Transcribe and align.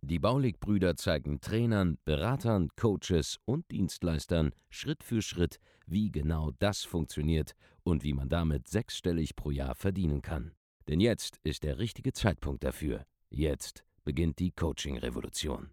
Die 0.00 0.18
Baulig-Brüder 0.18 0.96
zeigen 0.96 1.40
Trainern, 1.40 1.98
Beratern, 2.04 2.68
Coaches 2.76 3.38
und 3.44 3.70
Dienstleistern 3.70 4.52
Schritt 4.70 5.02
für 5.02 5.22
Schritt, 5.22 5.58
wie 5.86 6.10
genau 6.10 6.50
das 6.58 6.84
funktioniert 6.84 7.52
und 7.82 8.04
wie 8.04 8.12
man 8.12 8.28
damit 8.28 8.68
sechsstellig 8.68 9.36
pro 9.36 9.50
Jahr 9.50 9.74
verdienen 9.74 10.22
kann. 10.22 10.52
Denn 10.88 11.00
jetzt 11.00 11.38
ist 11.44 11.62
der 11.62 11.78
richtige 11.78 12.12
Zeitpunkt 12.12 12.64
dafür. 12.64 13.04
Jetzt 13.30 13.84
beginnt 14.04 14.38
die 14.38 14.50
Coaching-Revolution. 14.50 15.70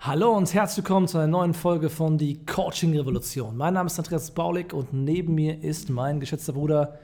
Hallo 0.00 0.36
und 0.36 0.52
herzlich 0.52 0.84
willkommen 0.84 1.08
zu 1.08 1.18
einer 1.18 1.28
neuen 1.28 1.54
Folge 1.54 1.88
von 1.88 2.18
Die 2.18 2.44
Coaching 2.44 2.96
Revolution. 2.96 3.56
Mein 3.56 3.74
Name 3.74 3.86
ist 3.86 3.98
Andreas 3.98 4.32
Baulig 4.32 4.72
und 4.72 4.92
neben 4.92 5.34
mir 5.34 5.62
ist 5.62 5.88
mein 5.88 6.20
geschätzter 6.20 6.52
Bruder 6.52 6.98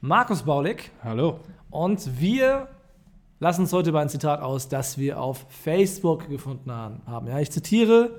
Markus 0.00 0.42
Baulig. 0.42 0.90
Hallo. 1.02 1.40
Und 1.70 2.20
wir 2.20 2.68
lassen 3.40 3.62
uns 3.62 3.72
heute 3.72 3.90
über 3.90 4.00
ein 4.00 4.08
Zitat 4.08 4.40
aus, 4.40 4.68
das 4.68 4.98
wir 4.98 5.20
auf 5.20 5.46
Facebook 5.48 6.28
gefunden 6.28 6.70
haben. 6.70 7.26
Ja, 7.26 7.38
ich 7.38 7.50
zitiere 7.50 8.10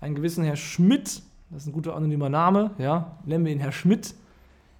einen 0.00 0.14
gewissen 0.14 0.44
Herr 0.44 0.56
Schmidt, 0.56 1.22
das 1.50 1.62
ist 1.62 1.66
ein 1.66 1.72
guter 1.72 1.94
anonymer 1.94 2.28
Name, 2.28 2.70
ja, 2.78 3.16
nennen 3.24 3.44
wir 3.44 3.52
ihn 3.52 3.60
Herr 3.60 3.72
Schmidt, 3.72 4.14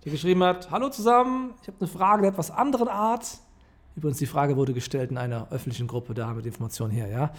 der 0.05 0.13
geschrieben 0.13 0.43
hat: 0.43 0.71
Hallo 0.71 0.89
zusammen, 0.89 1.55
ich 1.63 1.69
habe 1.69 1.79
eine 1.81 1.89
Frage 1.89 2.23
der 2.23 2.33
etwas 2.33 2.51
anderen 2.51 2.89
Art. 2.89 3.39
Übrigens, 3.97 4.19
die 4.19 4.27
Frage 4.27 4.57
wurde 4.57 4.75
gestellt 4.75 5.11
in 5.11 5.17
einer 5.17 5.49
öffentlichen 5.51 5.87
Gruppe, 5.87 6.13
da 6.13 6.27
haben 6.27 6.37
wir 6.37 6.43
die 6.43 6.49
Information 6.49 6.91
her, 6.91 7.09
ja. 7.09 7.31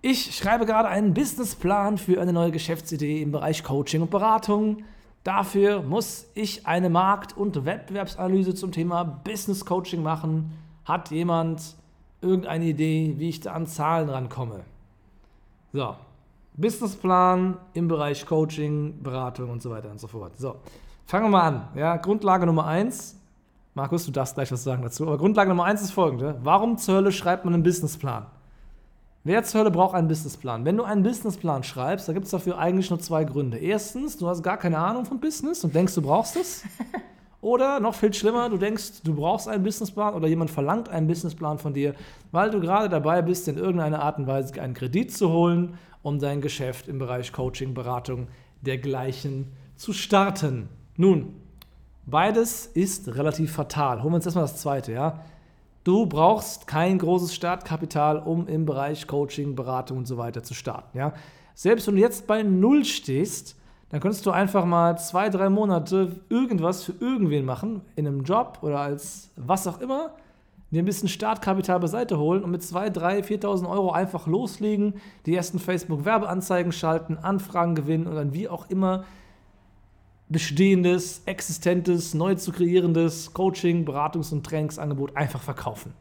Ich 0.00 0.36
schreibe 0.36 0.64
gerade 0.64 0.88
einen 0.88 1.12
Businessplan 1.12 1.98
für 1.98 2.20
eine 2.20 2.32
neue 2.32 2.52
Geschäftsidee 2.52 3.20
im 3.20 3.32
Bereich 3.32 3.64
Coaching 3.64 4.02
und 4.02 4.10
Beratung. 4.10 4.84
Dafür 5.24 5.82
muss 5.82 6.26
ich 6.34 6.66
eine 6.68 6.88
Markt- 6.88 7.36
und 7.36 7.64
Wettbewerbsanalyse 7.64 8.54
zum 8.54 8.70
Thema 8.70 9.02
Business 9.02 9.64
Coaching 9.64 10.02
machen. 10.02 10.52
Hat 10.88 11.10
jemand 11.10 11.76
irgendeine 12.22 12.64
Idee, 12.64 13.14
wie 13.18 13.28
ich 13.28 13.40
da 13.40 13.52
an 13.52 13.66
Zahlen 13.66 14.08
rankomme? 14.08 14.60
So, 15.70 15.94
Businessplan 16.56 17.58
im 17.74 17.88
Bereich 17.88 18.24
Coaching, 18.24 19.02
Beratung 19.02 19.50
und 19.50 19.60
so 19.60 19.68
weiter 19.68 19.90
und 19.90 20.00
so 20.00 20.06
fort. 20.06 20.32
So, 20.38 20.56
fangen 21.04 21.26
wir 21.26 21.30
mal 21.30 21.42
an. 21.42 21.68
Ja, 21.74 21.98
Grundlage 21.98 22.46
Nummer 22.46 22.66
eins. 22.66 23.16
Markus, 23.74 24.06
du 24.06 24.12
darfst 24.12 24.34
gleich 24.34 24.50
was 24.50 24.64
sagen 24.64 24.82
dazu. 24.82 25.06
Aber 25.06 25.18
Grundlage 25.18 25.50
Nummer 25.50 25.64
eins 25.64 25.82
ist 25.82 25.90
folgende. 25.90 26.36
Warum 26.42 26.78
zur 26.78 26.96
Hölle 26.96 27.12
schreibt 27.12 27.44
man 27.44 27.52
einen 27.52 27.62
Businessplan? 27.62 28.24
Wer 29.24 29.44
zur 29.44 29.60
Hölle 29.60 29.70
braucht 29.70 29.94
einen 29.94 30.08
Businessplan? 30.08 30.64
Wenn 30.64 30.78
du 30.78 30.84
einen 30.84 31.02
Businessplan 31.02 31.64
schreibst, 31.64 32.08
da 32.08 32.14
gibt 32.14 32.24
es 32.24 32.30
dafür 32.30 32.56
eigentlich 32.56 32.88
nur 32.88 32.98
zwei 32.98 33.24
Gründe. 33.24 33.58
Erstens, 33.58 34.16
du 34.16 34.26
hast 34.26 34.42
gar 34.42 34.56
keine 34.56 34.78
Ahnung 34.78 35.04
von 35.04 35.20
Business 35.20 35.62
und 35.64 35.74
denkst, 35.74 35.94
du 35.94 36.00
brauchst 36.00 36.36
es. 36.36 36.64
Oder 37.40 37.78
noch 37.78 37.94
viel 37.94 38.12
schlimmer, 38.12 38.48
du 38.48 38.56
denkst, 38.56 39.02
du 39.04 39.14
brauchst 39.14 39.46
einen 39.46 39.62
Businessplan 39.62 40.14
oder 40.14 40.26
jemand 40.26 40.50
verlangt 40.50 40.88
einen 40.88 41.06
Businessplan 41.06 41.58
von 41.58 41.72
dir, 41.72 41.94
weil 42.32 42.50
du 42.50 42.58
gerade 42.58 42.88
dabei 42.88 43.22
bist, 43.22 43.46
in 43.46 43.56
irgendeiner 43.56 44.02
Art 44.02 44.18
und 44.18 44.26
Weise 44.26 44.60
einen 44.60 44.74
Kredit 44.74 45.16
zu 45.16 45.30
holen, 45.30 45.78
um 46.02 46.18
dein 46.18 46.40
Geschäft 46.40 46.88
im 46.88 46.98
Bereich 46.98 47.32
Coaching, 47.32 47.74
Beratung, 47.74 48.26
dergleichen 48.62 49.52
zu 49.76 49.92
starten. 49.92 50.68
Nun, 50.96 51.36
beides 52.06 52.66
ist 52.66 53.14
relativ 53.14 53.52
fatal. 53.52 54.02
Holen 54.02 54.12
wir 54.12 54.16
uns 54.16 54.26
erstmal 54.26 54.44
das 54.44 54.60
zweite, 54.60 54.92
ja. 54.92 55.20
Du 55.84 56.06
brauchst 56.06 56.66
kein 56.66 56.98
großes 56.98 57.34
Startkapital, 57.34 58.18
um 58.18 58.48
im 58.48 58.66
Bereich 58.66 59.06
Coaching, 59.06 59.54
Beratung 59.54 59.98
und 59.98 60.06
so 60.06 60.18
weiter 60.18 60.42
zu 60.42 60.54
starten. 60.54 60.98
Ja? 60.98 61.14
Selbst 61.54 61.86
wenn 61.86 61.94
du 61.94 62.00
jetzt 62.00 62.26
bei 62.26 62.42
Null 62.42 62.84
stehst, 62.84 63.56
dann 63.90 64.00
könntest 64.00 64.26
du 64.26 64.30
einfach 64.30 64.64
mal 64.64 64.98
zwei, 64.98 65.30
drei 65.30 65.48
Monate 65.48 66.12
irgendwas 66.28 66.84
für 66.84 66.92
irgendwen 67.00 67.44
machen, 67.44 67.80
in 67.96 68.06
einem 68.06 68.22
Job 68.22 68.58
oder 68.62 68.80
als 68.80 69.30
was 69.36 69.66
auch 69.66 69.80
immer, 69.80 70.10
dir 70.70 70.82
ein 70.82 70.84
bisschen 70.86 71.08
Startkapital 71.08 71.80
beiseite 71.80 72.18
holen 72.18 72.44
und 72.44 72.50
mit 72.50 72.62
2, 72.62 72.90
3, 72.90 73.20
4.000 73.20 73.68
Euro 73.68 73.90
einfach 73.92 74.26
loslegen, 74.26 74.94
die 75.24 75.34
ersten 75.34 75.58
Facebook-Werbeanzeigen 75.58 76.72
schalten, 76.72 77.16
Anfragen 77.16 77.74
gewinnen 77.74 78.06
und 78.06 78.14
dann 78.14 78.34
wie 78.34 78.48
auch 78.48 78.68
immer 78.68 79.04
bestehendes, 80.28 81.22
existentes, 81.24 82.12
neu 82.12 82.34
zu 82.34 82.52
kreierendes 82.52 83.32
Coaching, 83.32 83.86
Beratungs- 83.86 84.30
und 84.32 84.44
Trainingsangebot 84.44 85.16
einfach 85.16 85.40
verkaufen. 85.40 85.94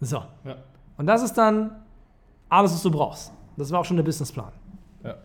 So. 0.00 0.22
Ja. 0.44 0.56
Und 0.98 1.06
das 1.06 1.22
ist 1.22 1.34
dann 1.34 1.82
alles, 2.50 2.74
was 2.74 2.82
du 2.82 2.90
brauchst. 2.90 3.32
Das 3.56 3.70
war 3.70 3.80
auch 3.80 3.84
schon 3.86 3.96
der 3.96 4.04
Businessplan. 4.04 4.52
Ja, 5.04 5.16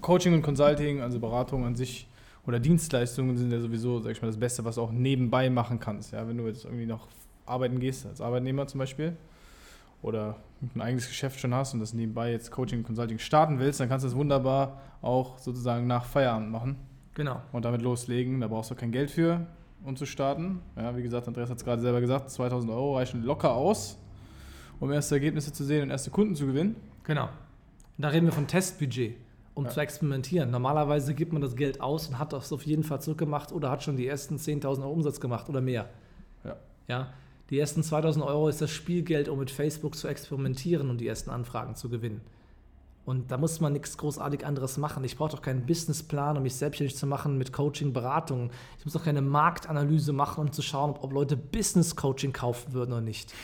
Coaching 0.00 0.34
und 0.34 0.42
Consulting, 0.42 1.00
also 1.00 1.18
Beratung 1.18 1.64
an 1.64 1.74
sich 1.74 2.08
oder 2.46 2.60
Dienstleistungen 2.60 3.36
sind 3.36 3.50
ja 3.50 3.60
sowieso, 3.60 4.00
sag 4.00 4.12
ich 4.12 4.20
mal, 4.20 4.28
das 4.28 4.38
Beste, 4.38 4.64
was 4.64 4.74
du 4.74 4.82
auch 4.82 4.92
nebenbei 4.92 5.48
machen 5.48 5.80
kannst. 5.80 6.12
Ja, 6.12 6.28
wenn 6.28 6.36
du 6.36 6.46
jetzt 6.46 6.64
irgendwie 6.64 6.86
noch 6.86 7.08
arbeiten 7.46 7.80
gehst, 7.80 8.06
als 8.06 8.20
Arbeitnehmer 8.20 8.66
zum 8.66 8.78
Beispiel, 8.78 9.16
oder 10.04 10.36
ein 10.74 10.82
eigenes 10.82 11.08
Geschäft 11.08 11.40
schon 11.40 11.54
hast 11.54 11.72
und 11.72 11.80
das 11.80 11.94
nebenbei 11.94 12.30
jetzt 12.30 12.50
Coaching 12.50 12.80
und 12.80 12.84
Consulting 12.84 13.18
starten 13.18 13.58
willst, 13.58 13.80
dann 13.80 13.88
kannst 13.88 14.04
du 14.04 14.08
das 14.08 14.16
wunderbar 14.16 14.80
auch 15.00 15.38
sozusagen 15.38 15.86
nach 15.86 16.04
Feierabend 16.04 16.50
machen. 16.50 16.76
Genau. 17.14 17.40
Und 17.52 17.64
damit 17.64 17.80
loslegen. 17.80 18.40
Da 18.40 18.48
brauchst 18.48 18.70
du 18.70 18.74
kein 18.74 18.92
Geld 18.92 19.10
für, 19.10 19.46
um 19.82 19.96
zu 19.96 20.04
starten. 20.04 20.60
Ja, 20.76 20.94
wie 20.96 21.02
gesagt, 21.02 21.26
Andreas 21.26 21.48
hat 21.48 21.56
es 21.56 21.64
gerade 21.64 21.80
selber 21.80 22.00
gesagt, 22.00 22.30
2000 22.30 22.70
Euro 22.70 22.96
reichen 22.96 23.22
locker 23.22 23.54
aus, 23.54 23.98
um 24.78 24.92
erste 24.92 25.14
Ergebnisse 25.14 25.52
zu 25.52 25.64
sehen 25.64 25.84
und 25.84 25.90
erste 25.90 26.10
Kunden 26.10 26.34
zu 26.34 26.46
gewinnen. 26.46 26.76
Genau. 27.04 27.30
Da 27.98 28.08
reden 28.08 28.26
wir 28.26 28.32
von 28.32 28.46
Testbudget, 28.46 29.16
um 29.54 29.64
ja. 29.64 29.70
zu 29.70 29.80
experimentieren. 29.80 30.50
Normalerweise 30.50 31.14
gibt 31.14 31.32
man 31.32 31.42
das 31.42 31.54
Geld 31.54 31.80
aus 31.80 32.08
und 32.08 32.18
hat 32.18 32.32
das 32.32 32.52
auf 32.52 32.66
jeden 32.66 32.82
Fall 32.82 33.00
zurückgemacht 33.00 33.52
oder 33.52 33.70
hat 33.70 33.82
schon 33.82 33.96
die 33.96 34.06
ersten 34.06 34.36
10.000 34.36 34.82
Euro 34.82 34.92
Umsatz 34.92 35.20
gemacht 35.20 35.48
oder 35.48 35.60
mehr. 35.60 35.88
Ja. 36.44 36.56
ja. 36.88 37.12
Die 37.50 37.58
ersten 37.58 37.82
2000 37.82 38.24
Euro 38.24 38.48
ist 38.48 38.60
das 38.60 38.70
Spielgeld, 38.70 39.28
um 39.28 39.38
mit 39.38 39.50
Facebook 39.50 39.94
zu 39.94 40.08
experimentieren 40.08 40.90
und 40.90 41.00
die 41.00 41.06
ersten 41.06 41.30
Anfragen 41.30 41.76
zu 41.76 41.88
gewinnen. 41.88 42.20
Und 43.04 43.30
da 43.30 43.36
muss 43.36 43.60
man 43.60 43.74
nichts 43.74 43.98
großartig 43.98 44.46
anderes 44.46 44.78
machen. 44.78 45.04
Ich 45.04 45.16
brauche 45.16 45.32
doch 45.32 45.42
keinen 45.42 45.66
Businessplan, 45.66 46.38
um 46.38 46.42
mich 46.42 46.54
selbstständig 46.54 46.96
zu 46.96 47.06
machen 47.06 47.36
mit 47.36 47.52
Coaching, 47.52 47.92
Beratung. 47.92 48.50
Ich 48.78 48.86
muss 48.86 48.94
doch 48.94 49.04
keine 49.04 49.20
Marktanalyse 49.20 50.14
machen, 50.14 50.40
um 50.40 50.52
zu 50.52 50.62
schauen, 50.62 50.94
ob 50.98 51.12
Leute 51.12 51.36
Business 51.36 51.96
Coaching 51.96 52.32
kaufen 52.32 52.72
würden 52.72 52.92
oder 52.92 53.02
nicht. 53.02 53.34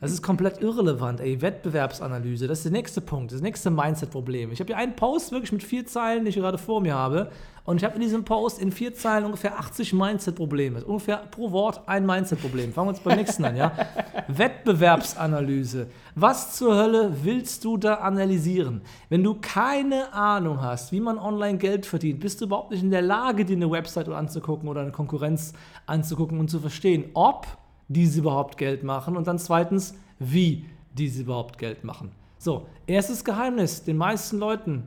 Das 0.00 0.12
ist 0.12 0.22
komplett 0.22 0.62
irrelevant, 0.62 1.20
ey. 1.20 1.42
Wettbewerbsanalyse, 1.42 2.46
das 2.46 2.58
ist 2.58 2.64
der 2.66 2.72
nächste 2.72 3.00
Punkt, 3.00 3.32
das 3.32 3.40
nächste 3.40 3.68
Mindset-Problem. 3.70 4.52
Ich 4.52 4.60
habe 4.60 4.68
hier 4.68 4.76
einen 4.76 4.94
Post 4.94 5.32
wirklich 5.32 5.50
mit 5.50 5.64
vier 5.64 5.86
Zeilen, 5.86 6.24
die 6.24 6.28
ich 6.28 6.36
gerade 6.36 6.56
vor 6.56 6.80
mir 6.80 6.94
habe. 6.94 7.30
Und 7.64 7.78
ich 7.78 7.84
habe 7.84 7.96
in 7.96 8.00
diesem 8.00 8.24
Post 8.24 8.62
in 8.62 8.70
vier 8.70 8.94
Zeilen 8.94 9.24
ungefähr 9.24 9.58
80 9.58 9.92
Mindset-Probleme. 9.92 10.84
Ungefähr 10.84 11.16
pro 11.16 11.50
Wort 11.50 11.82
ein 11.86 12.06
Mindset-Problem. 12.06 12.72
Fangen 12.72 12.86
wir 12.86 12.90
uns 12.90 13.00
beim 13.00 13.18
nächsten 13.18 13.44
an, 13.44 13.56
ja? 13.56 13.72
Wettbewerbsanalyse. 14.28 15.88
Was 16.14 16.56
zur 16.56 16.76
Hölle 16.76 17.12
willst 17.24 17.64
du 17.64 17.76
da 17.76 17.94
analysieren? 17.94 18.82
Wenn 19.08 19.24
du 19.24 19.34
keine 19.34 20.12
Ahnung 20.14 20.62
hast, 20.62 20.92
wie 20.92 21.00
man 21.00 21.18
online 21.18 21.58
Geld 21.58 21.86
verdient, 21.86 22.20
bist 22.20 22.40
du 22.40 22.44
überhaupt 22.44 22.70
nicht 22.70 22.84
in 22.84 22.92
der 22.92 23.02
Lage, 23.02 23.44
dir 23.44 23.56
eine 23.56 23.70
Website 23.70 24.08
anzugucken 24.08 24.68
oder 24.68 24.82
eine 24.82 24.92
Konkurrenz 24.92 25.52
anzugucken 25.86 26.38
und 26.38 26.48
zu 26.48 26.60
verstehen, 26.60 27.10
ob 27.14 27.48
diese 27.88 28.20
überhaupt 28.20 28.58
Geld 28.58 28.84
machen 28.84 29.16
und 29.16 29.26
dann 29.26 29.38
zweitens, 29.38 29.94
wie 30.18 30.66
diese 30.96 31.22
überhaupt 31.22 31.58
Geld 31.58 31.84
machen. 31.84 32.12
So, 32.38 32.66
erstes 32.86 33.24
Geheimnis, 33.24 33.82
den 33.82 33.96
meisten 33.96 34.38
Leuten, 34.38 34.84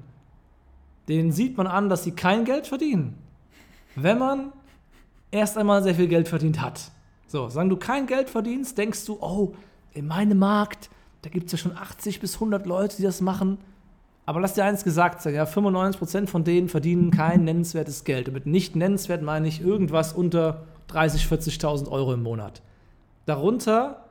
denen 1.10 1.32
sieht 1.32 1.58
man 1.58 1.68
an, 1.68 1.90
dass 1.90 2.04
sie 2.04 2.12
kein 2.12 2.46
Geld 2.46 2.68
verdienen, 2.68 3.18
wenn 3.96 4.18
man 4.18 4.54
erst 5.32 5.58
einmal 5.58 5.84
sehr 5.84 5.96
viel 5.96 6.08
Geld 6.08 6.28
verdient 6.28 6.62
hat. 6.62 6.92
So, 7.28 7.50
sagen 7.50 7.70
du 7.70 7.78
kein 7.78 8.08
Geld 8.08 8.30
verdienst, 8.30 8.78
denkst 8.78 9.06
du, 9.06 9.18
oh, 9.22 9.54
in 9.94 10.08
meinem 10.08 10.38
Markt, 10.38 10.90
da 11.22 11.30
gibt 11.30 11.48
es 11.48 11.52
ja 11.54 11.58
schon 11.58 11.76
80 11.76 12.20
bis 12.20 12.36
100 12.36 12.66
Leute, 12.66 12.98
die 12.98 13.04
das 13.04 13.22
machen. 13.22 13.58
Aber 14.26 14.40
lass 14.40 14.54
dir 14.54 14.64
eins 14.64 14.84
gesagt 14.84 15.22
sein, 15.22 15.34
ja, 15.34 15.46
95% 15.46 16.28
von 16.28 16.44
denen 16.44 16.70
verdienen 16.70 17.12
kein 17.12 17.44
nennenswertes 17.44 18.04
Geld. 18.04 18.28
Und 18.28 18.36
mit 18.36 18.46
nicht 18.46 18.76
nennenswert 18.76 19.22
meine 19.22 19.48
ich 19.48 19.62
irgendwas 19.62 20.14
unter 20.14 20.64
30.000, 20.90 21.60
40.000 21.60 21.90
Euro 21.90 22.14
im 22.14 22.24
Monat. 22.24 22.62
Darunter 23.26 24.06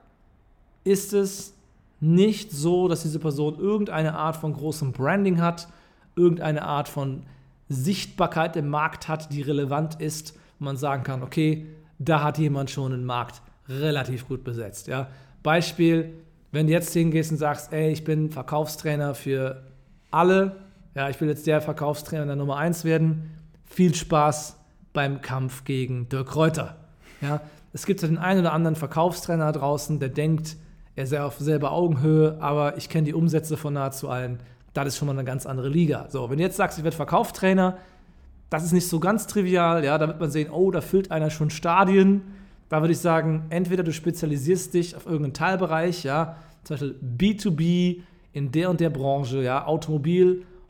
ist 0.84 1.12
es 1.12 1.54
nicht 2.00 2.52
so, 2.52 2.88
dass 2.88 3.02
diese 3.02 3.18
Person 3.18 3.58
irgendeine 3.58 4.14
Art 4.14 4.36
von 4.36 4.54
großem 4.54 4.92
Branding 4.92 5.40
hat, 5.40 5.68
irgendeine 6.16 6.62
Art 6.62 6.88
von 6.88 7.22
Sichtbarkeit 7.68 8.56
im 8.56 8.68
Markt 8.68 9.08
hat, 9.08 9.32
die 9.32 9.42
relevant 9.42 10.00
ist, 10.00 10.34
wo 10.58 10.64
man 10.64 10.76
sagen 10.76 11.02
kann, 11.02 11.22
okay, 11.22 11.66
da 11.98 12.22
hat 12.22 12.38
jemand 12.38 12.70
schon 12.70 12.92
einen 12.92 13.04
Markt 13.04 13.42
relativ 13.68 14.26
gut 14.26 14.42
besetzt. 14.42 14.88
Ja? 14.88 15.08
Beispiel, 15.42 16.14
wenn 16.52 16.66
du 16.66 16.72
jetzt 16.72 16.92
hingehst 16.92 17.30
und 17.30 17.36
sagst, 17.36 17.72
ey, 17.72 17.92
ich 17.92 18.04
bin 18.04 18.30
Verkaufstrainer 18.30 19.14
für 19.14 19.62
alle, 20.10 20.56
ja, 20.94 21.08
ich 21.08 21.20
will 21.20 21.28
jetzt 21.28 21.46
der 21.46 21.60
Verkaufstrainer 21.60 22.26
der 22.26 22.36
Nummer 22.36 22.56
1 22.56 22.84
werden, 22.84 23.30
viel 23.66 23.94
Spaß, 23.94 24.56
beim 24.92 25.20
Kampf 25.20 25.64
gegen 25.64 26.08
Dirk 26.08 26.34
Reuter. 26.34 26.76
Ja, 27.20 27.40
es 27.72 27.87
gibt 27.87 28.02
ja 28.02 28.08
den 28.08 28.19
einen 28.19 28.40
oder 28.40 28.52
anderen 28.52 28.76
Verkaufstrainer 28.76 29.52
draußen, 29.52 30.00
der 30.00 30.08
denkt, 30.08 30.56
er 30.96 31.06
sei 31.06 31.22
auf 31.22 31.38
selber 31.38 31.72
Augenhöhe, 31.72 32.37
aber 32.40 32.76
ich 32.76 32.88
kenne 32.88 33.05
die 33.05 33.14
Umsätze 33.14 33.56
von 33.56 33.75
nahezu 33.75 34.08
allen. 34.08 34.38
Das 34.75 34.87
ist 34.87 34.96
schon 34.96 35.06
mal 35.06 35.12
eine 35.12 35.25
ganz 35.25 35.46
andere 35.46 35.69
Liga. 35.69 36.06
So, 36.08 36.31
wenn 36.31 36.38
du 36.38 36.44
jetzt 36.44 36.56
sagst, 36.56 36.78
ich 36.78 36.84
werde 36.84 36.96
Verkaufstrainer, 36.96 37.78
das 38.50 38.64
ist 38.64 38.72
nicht 38.72 38.88
so 38.88 38.99
ganz 38.99 39.26
trivial, 39.26 39.84
ja, 39.84 39.96
da 39.99 40.08
wird 40.08 40.20
man 40.20 40.31
sehen, 40.31 40.50
oh, 40.50 40.70
da 40.70 40.81
füllt 40.81 41.11
einer 41.11 41.31
schon 41.31 41.50
Stadien. 41.50 42.22
Da 42.69 42.81
würde 42.81 42.93
ich 42.93 42.99
sagen, 42.99 43.46
entweder 43.50 43.82
du 43.82 43.93
spezialisierst 43.93 44.75
dich 44.75 44.96
auf 44.96 45.06
irgendeinen 45.06 45.34
Teilbereich, 45.34 46.05
ja, 46.05 46.37
zum 46.64 46.75
Beispiel 46.75 46.96
B2B 47.17 48.02
in 48.32 48.52
der 48.52 48.70
und 48.70 48.81
der 48.81 48.90
Branche, 48.90 49.43
ja, 49.43 49.67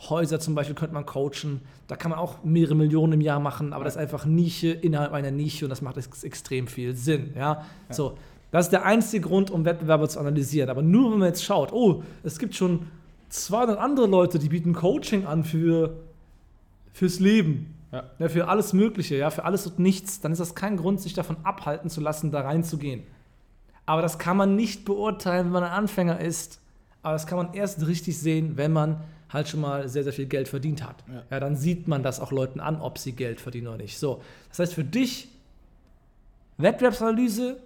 Automobilhäuser 0.00 0.41
zum 0.41 0.55
Beispiel 0.55 0.75
könnte 0.75 0.94
man 0.94 1.06
coachen. 1.06 1.61
Da 1.87 1.97
kann 1.97 2.11
man 2.11 2.19
auch 2.19 2.43
mehrere 2.43 2.75
Millionen 2.75 3.14
im 3.14 3.20
Jahr 3.20 3.41
machen, 3.41 3.73
aber 3.73 3.85
das 3.85 3.94
ist 3.94 4.00
einfach 4.00 4.25
Nische 4.25 4.69
innerhalb 4.69 5.12
einer 5.12 5.31
Nische 5.31 5.64
und 5.64 5.70
das 5.70 5.82
macht 5.82 5.97
ex 5.97 6.25
extrem 6.25 6.67
viel 6.67 6.94
Sinn, 6.94 7.32
ja. 7.35 7.64
ja. 7.88 7.94
So, 7.94 8.17
das 8.50 8.67
ist 8.67 8.73
der 8.73 8.85
einzige 8.85 9.26
Grund, 9.26 9.50
um 9.50 9.64
Wettbewerber 9.64 10.08
zu 10.08 10.19
analysieren. 10.19 10.70
Aber 10.70 10.82
nur 10.82 11.12
wenn 11.12 11.19
man 11.19 11.29
jetzt 11.29 11.44
schaut, 11.44 11.73
oh, 11.73 12.02
es 12.23 12.38
gibt 12.38 12.55
schon 12.55 12.87
200 13.29 13.79
andere 13.79 14.06
Leute, 14.06 14.38
die 14.38 14.49
bieten 14.49 14.75
Coaching 14.75 15.26
an 15.26 15.44
für 15.44 15.97
fürs 16.93 17.20
Leben. 17.20 17.76
Ja. 17.93 18.05
ja. 18.19 18.29
für 18.29 18.49
alles 18.49 18.73
Mögliche, 18.73 19.17
ja, 19.17 19.31
für 19.31 19.44
alles 19.44 19.67
und 19.67 19.79
nichts, 19.79 20.20
dann 20.20 20.32
ist 20.32 20.38
das 20.38 20.55
kein 20.55 20.76
Grund, 20.76 21.00
sich 21.00 21.14
davon 21.14 21.37
abhalten 21.43 21.91
zu 21.91 22.00
lassen, 22.00 22.31
da 22.31 22.41
reinzugehen. 22.41 23.02
Aber 23.85 24.02
das 24.02 24.19
kann 24.19 24.37
man 24.37 24.55
nicht 24.55 24.85
beurteilen, 24.85 25.47
wenn 25.47 25.52
man 25.52 25.64
ein 25.64 25.73
Anfänger 25.73 26.20
ist. 26.20 26.61
Aber 27.02 27.14
das 27.14 27.26
kann 27.26 27.38
man 27.38 27.55
erst 27.55 27.87
richtig 27.87 28.19
sehen, 28.19 28.56
wenn 28.56 28.73
man 28.73 29.02
halt 29.29 29.49
schon 29.49 29.61
mal 29.61 29.88
sehr, 29.88 30.05
sehr 30.05 30.12
viel 30.12 30.26
Geld 30.26 30.49
verdient 30.49 30.85
hat. 30.85 31.05
Ja. 31.08 31.23
ja, 31.31 31.41
dann 31.41 31.56
sieht 31.56 31.88
man 31.88 32.02
das 32.02 32.20
auch 32.20 32.32
Leuten 32.32 32.61
an, 32.61 32.81
ob 32.81 32.99
sie 32.99 33.12
Geld 33.12 33.41
verdienen 33.41 33.69
oder 33.69 33.79
nicht. 33.79 33.99
So, 33.99 34.20
das 34.49 34.58
heißt 34.58 34.75
für 34.75 34.85
dich, 34.85 35.29
Wettbewerbsanalyse 36.58 37.58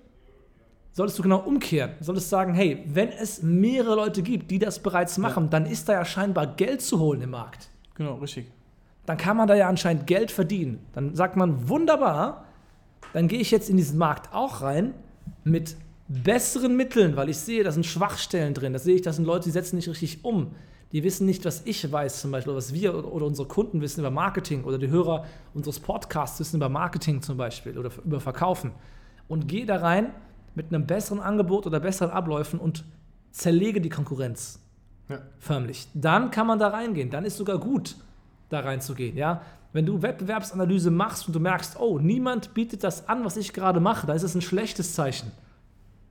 solltest 0.92 1.18
du 1.18 1.22
genau 1.22 1.38
umkehren. 1.38 1.92
Du 1.98 2.04
solltest 2.04 2.30
sagen, 2.30 2.54
hey, 2.54 2.84
wenn 2.86 3.08
es 3.08 3.42
mehrere 3.42 3.96
Leute 3.96 4.22
gibt, 4.22 4.50
die 4.50 4.58
das 4.58 4.78
bereits 4.78 5.18
machen, 5.18 5.44
ja. 5.44 5.50
dann 5.50 5.66
ist 5.66 5.88
da 5.88 5.94
ja 5.94 6.04
scheinbar 6.04 6.46
Geld 6.46 6.82
zu 6.82 7.00
holen 7.00 7.22
im 7.22 7.30
Markt. 7.30 7.68
Genau, 7.94 8.14
richtig 8.16 8.46
dann 9.06 9.16
kann 9.16 9.36
man 9.36 9.48
da 9.48 9.54
ja 9.54 9.68
anscheinend 9.68 10.06
Geld 10.06 10.30
verdienen. 10.30 10.84
Dann 10.92 11.14
sagt 11.14 11.36
man, 11.36 11.68
wunderbar, 11.68 12.44
dann 13.12 13.28
gehe 13.28 13.40
ich 13.40 13.50
jetzt 13.50 13.68
in 13.68 13.76
diesen 13.76 13.98
Markt 13.98 14.34
auch 14.34 14.62
rein 14.62 14.94
mit 15.44 15.76
besseren 16.22 16.76
Mitteln, 16.76 17.16
weil 17.16 17.28
ich 17.28 17.38
sehe, 17.38 17.64
da 17.64 17.72
sind 17.72 17.86
Schwachstellen 17.86 18.54
drin. 18.54 18.72
Da 18.72 18.78
sehe 18.78 18.94
ich, 18.94 19.02
da 19.02 19.12
sind 19.12 19.24
Leute, 19.24 19.44
die 19.44 19.50
setzen 19.50 19.76
nicht 19.76 19.88
richtig 19.88 20.24
um. 20.24 20.54
Die 20.92 21.02
wissen 21.02 21.26
nicht, 21.26 21.44
was 21.44 21.62
ich 21.64 21.90
weiß, 21.90 22.20
zum 22.20 22.30
Beispiel, 22.30 22.54
was 22.54 22.72
wir 22.72 23.12
oder 23.12 23.26
unsere 23.26 23.48
Kunden 23.48 23.80
wissen 23.80 24.00
über 24.00 24.10
Marketing 24.10 24.64
oder 24.64 24.78
die 24.78 24.88
Hörer 24.88 25.24
unseres 25.52 25.80
Podcasts 25.80 26.38
wissen 26.38 26.56
über 26.56 26.68
Marketing 26.68 27.20
zum 27.20 27.36
Beispiel 27.36 27.76
oder 27.76 27.90
über 28.04 28.20
Verkaufen. 28.20 28.70
Und 29.26 29.48
gehe 29.48 29.66
da 29.66 29.76
rein 29.76 30.12
mit 30.54 30.68
einem 30.68 30.86
besseren 30.86 31.20
Angebot 31.20 31.66
oder 31.66 31.80
besseren 31.80 32.10
Abläufen 32.10 32.60
und 32.60 32.84
zerlege 33.32 33.80
die 33.80 33.88
Konkurrenz. 33.88 34.60
Ja. 35.08 35.18
Förmlich. 35.38 35.88
Dann 35.94 36.30
kann 36.30 36.46
man 36.46 36.58
da 36.58 36.68
reingehen. 36.68 37.10
Dann 37.10 37.24
ist 37.24 37.36
sogar 37.36 37.58
gut 37.58 37.96
da 38.48 38.60
reinzugehen. 38.60 39.16
Ja? 39.16 39.42
Wenn 39.72 39.86
du 39.86 40.02
Wettbewerbsanalyse 40.02 40.90
machst 40.90 41.26
und 41.26 41.34
du 41.34 41.40
merkst, 41.40 41.78
oh, 41.80 41.98
niemand 41.98 42.54
bietet 42.54 42.84
das 42.84 43.08
an, 43.08 43.24
was 43.24 43.36
ich 43.36 43.52
gerade 43.52 43.80
mache, 43.80 44.06
dann 44.06 44.14
ist 44.14 44.22
das 44.22 44.36
ein 44.36 44.42
schlechtes 44.42 44.94
Zeichen. 44.94 45.32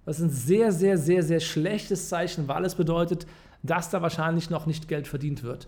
Das 0.05 0.19
ist 0.19 0.25
ein 0.25 0.29
sehr, 0.29 0.71
sehr, 0.71 0.97
sehr, 0.97 1.23
sehr 1.23 1.39
schlechtes 1.39 2.09
Zeichen, 2.09 2.47
weil 2.47 2.65
es 2.65 2.75
bedeutet, 2.75 3.25
dass 3.61 3.89
da 3.89 4.01
wahrscheinlich 4.01 4.49
noch 4.49 4.65
nicht 4.65 4.87
Geld 4.87 5.07
verdient 5.07 5.43
wird. 5.43 5.67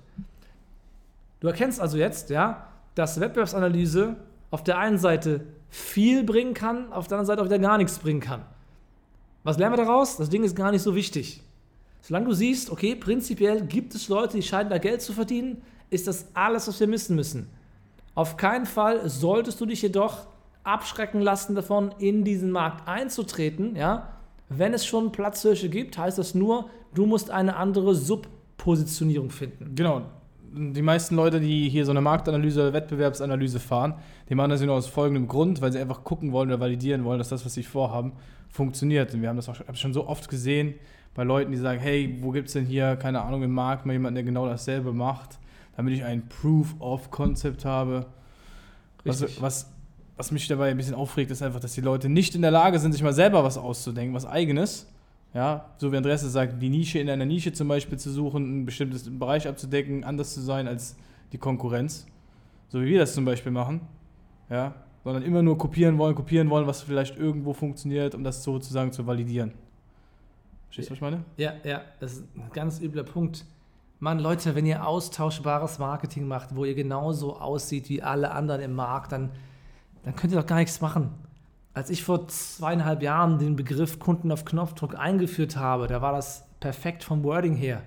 Du 1.40 1.48
erkennst 1.48 1.80
also 1.80 1.98
jetzt, 1.98 2.30
ja, 2.30 2.68
dass 2.96 3.20
Wettbewerbsanalyse 3.20 4.16
auf 4.52 4.64
der 4.64 4.78
einen 4.78 4.98
Seite 4.98 5.46
viel 5.70 6.24
bringen 6.24 6.54
kann, 6.54 6.92
auf 6.92 7.08
der 7.08 7.18
anderen 7.18 7.28
Seite 7.28 7.42
auch 7.42 7.46
wieder 7.46 7.60
gar 7.60 7.78
nichts 7.78 8.00
bringen 8.00 8.20
kann. 8.20 8.42
Was 9.44 9.58
lernen 9.58 9.78
wir 9.78 9.86
daraus? 9.86 10.18
Das 10.18 10.30
Ding 10.30 10.44
ist 10.44 10.56
gar 10.56 10.72
nicht 10.72 10.82
so 10.82 10.96
wichtig. 10.96 11.42
Solange 12.02 12.26
du 12.26 12.34
siehst, 12.34 12.70
okay, 12.70 12.96
prinzipiell 12.96 13.62
gibt 13.62 13.96
es 13.96 14.10
Leute, 14.10 14.38
die 14.38 14.44
scheinen 14.44 14.70
da 14.70 14.78
Geld 14.78 15.02
zu 15.02 15.14
verdienen, 15.14 15.62
ist 15.90 16.08
das 16.08 16.28
alles, 16.34 16.68
was 16.68 16.80
wir 16.80 16.88
missen 16.88 17.16
müssen. 17.16 17.50
Auf 18.16 18.38
keinen 18.38 18.66
Fall 18.66 19.08
solltest 19.10 19.60
du 19.62 19.66
dich 19.66 19.82
jedoch 19.82 20.28
abschrecken 20.64 21.22
lassen 21.22 21.54
davon, 21.54 21.94
in 22.00 22.24
diesen 22.24 22.52
Markt 22.52 22.88
einzutreten. 22.88 23.76
Ja? 23.76 24.15
Wenn 24.50 24.74
es 24.74 24.86
schon 24.86 25.12
Platzhirsche 25.12 25.70
gibt, 25.70 25.98
heißt 25.98 26.18
das 26.18 26.36
nur, 26.36 26.70
du 26.94 27.06
musst 27.06 27.32
eine 27.32 27.56
andere 27.56 27.96
Subpositionierung 27.96 29.30
finden. 29.30 29.76
Genau. 29.76 30.04
Die 30.58 30.82
meisten 30.82 31.16
Leute, 31.16 31.42
die 31.42 31.68
hier 31.68 31.84
so 31.84 31.92
eine 31.92 32.00
Marktanalyse 32.00 32.62
oder 32.62 32.74
Wettbewerbsanalyse 32.74 33.60
fahren, 33.60 33.96
die 34.30 34.36
machen 34.36 34.52
das 34.52 34.62
nur 34.62 34.76
aus 34.76 34.88
folgendem 34.88 35.28
Grund, 35.28 35.62
weil 35.62 35.74
sie 35.74 35.80
einfach 35.80 36.04
gucken 36.06 36.32
wollen 36.32 36.50
oder 36.50 36.60
validieren 36.62 37.04
wollen, 37.04 37.18
dass 37.18 37.30
das, 37.30 37.46
was 37.46 37.54
sie 37.54 37.64
vorhaben, 37.64 38.14
funktioniert. 38.48 39.14
Und 39.14 39.22
wir 39.22 39.30
haben 39.30 39.36
das 39.36 39.50
auch 39.50 39.56
schon 39.74 39.94
so 39.94 40.08
oft 40.08 40.30
gesehen 40.30 40.76
bei 41.14 41.24
Leuten, 41.24 41.52
die 41.52 41.58
sagen, 41.58 41.80
hey, 41.80 42.18
wo 42.22 42.32
gibt 42.32 42.48
es 42.48 42.54
denn 42.54 42.66
hier, 42.66 42.96
keine 42.96 43.22
Ahnung, 43.22 43.44
im 43.44 43.52
Markt 43.52 43.86
mal 43.86 43.94
jemanden, 43.94 44.16
der 44.16 44.24
genau 44.24 44.48
dasselbe 44.48 44.94
macht 44.94 45.40
damit 45.76 45.94
ich 45.94 46.04
ein 46.04 46.28
Proof 46.28 46.76
of 46.80 47.12
Concept 47.12 47.66
habe. 47.66 48.06
Was, 49.04 49.42
was, 49.42 49.72
was 50.18 50.32
mich 50.32 50.48
dabei 50.48 50.72
ein 50.72 50.78
bisschen 50.78 50.96
aufregt, 50.96 51.32
ist 51.32 51.42
einfach, 51.42 51.60
dass 51.60 51.74
die 51.74 51.82
Leute 51.82 52.10
nicht 52.10 52.36
in 52.36 52.42
der 52.42 52.52
Lage 52.52 52.80
sind, 52.80 52.94
sich 52.94 53.04
mal 53.04 53.14
selber 53.14 53.44
was 53.44 53.58
auszudenken, 53.58 54.14
was 54.14 54.26
eigenes. 54.26 54.88
Ja, 55.34 55.66
so 55.78 55.92
wie 55.92 55.98
Andreas 55.98 56.22
sagt, 56.22 56.62
die 56.62 56.70
Nische 56.70 57.00
in 57.00 57.10
einer 57.10 57.26
Nische 57.26 57.52
zum 57.52 57.68
Beispiel 57.68 58.00
zu 58.00 58.10
suchen, 58.10 58.44
einen 58.44 58.66
bestimmten 58.66 59.20
Bereich 59.20 59.48
abzudecken, 59.48 60.06
anders 60.06 60.34
zu 60.34 60.40
sein 60.42 60.68
als 60.68 60.96
die 61.34 61.38
Konkurrenz. 61.38 62.08
So 62.70 62.82
wie 62.82 62.86
wir 62.86 63.00
das 63.00 63.14
zum 63.14 63.26
Beispiel 63.26 63.52
machen. 63.52 63.82
Ja, 64.50 64.74
sondern 65.04 65.24
immer 65.24 65.44
nur 65.44 65.58
kopieren 65.58 65.98
wollen, 65.98 66.16
kopieren 66.16 66.50
wollen, 66.50 66.68
was 66.68 66.82
vielleicht 66.82 67.18
irgendwo 67.18 67.54
funktioniert, 67.54 68.16
um 68.16 68.24
das 68.24 68.44
sozusagen 68.44 68.92
zu 68.92 69.06
validieren. 69.06 69.54
Verstehst 70.68 70.90
du, 70.90 70.92
was 70.92 70.98
ich 70.98 71.02
meine? 71.02 71.24
Ja, 71.38 71.54
ja, 71.64 71.82
das 72.00 72.14
ist 72.14 72.24
ein 72.36 72.50
ganz 72.54 72.82
übler 72.82 73.04
Punkt. 73.04 73.46
Mann, 74.00 74.20
Leute, 74.20 74.56
wenn 74.56 74.66
ihr 74.66 74.86
austauschbares 74.86 75.80
Marketing 75.80 76.28
macht, 76.28 76.56
wo 76.56 76.66
ihr 76.66 76.76
genauso 76.76 77.38
aussieht 77.38 77.88
wie 77.90 78.02
alle 78.02 78.32
anderen 78.32 78.62
im 78.62 78.74
Markt, 78.74 79.12
dann, 79.12 79.30
dann 80.06 80.16
könnt 80.16 80.32
ihr 80.32 80.40
doch 80.40 80.48
gar 80.48 80.60
nichts 80.60 80.82
machen. 80.82 81.10
Als 81.74 81.90
ich 81.90 82.04
vor 82.04 82.28
zweieinhalb 82.28 83.02
Jahren 83.02 83.40
den 83.40 83.56
Begriff 83.56 84.00
Kunden 84.00 84.32
auf 84.32 84.46
Knopfdruck 84.46 84.98
eingeführt 84.98 85.58
habe, 85.58 85.88
da 85.88 86.02
war 86.02 86.14
das 86.14 86.46
perfekt 86.60 87.04
vom 87.04 87.24
Wording 87.24 87.56
her. 87.56 87.82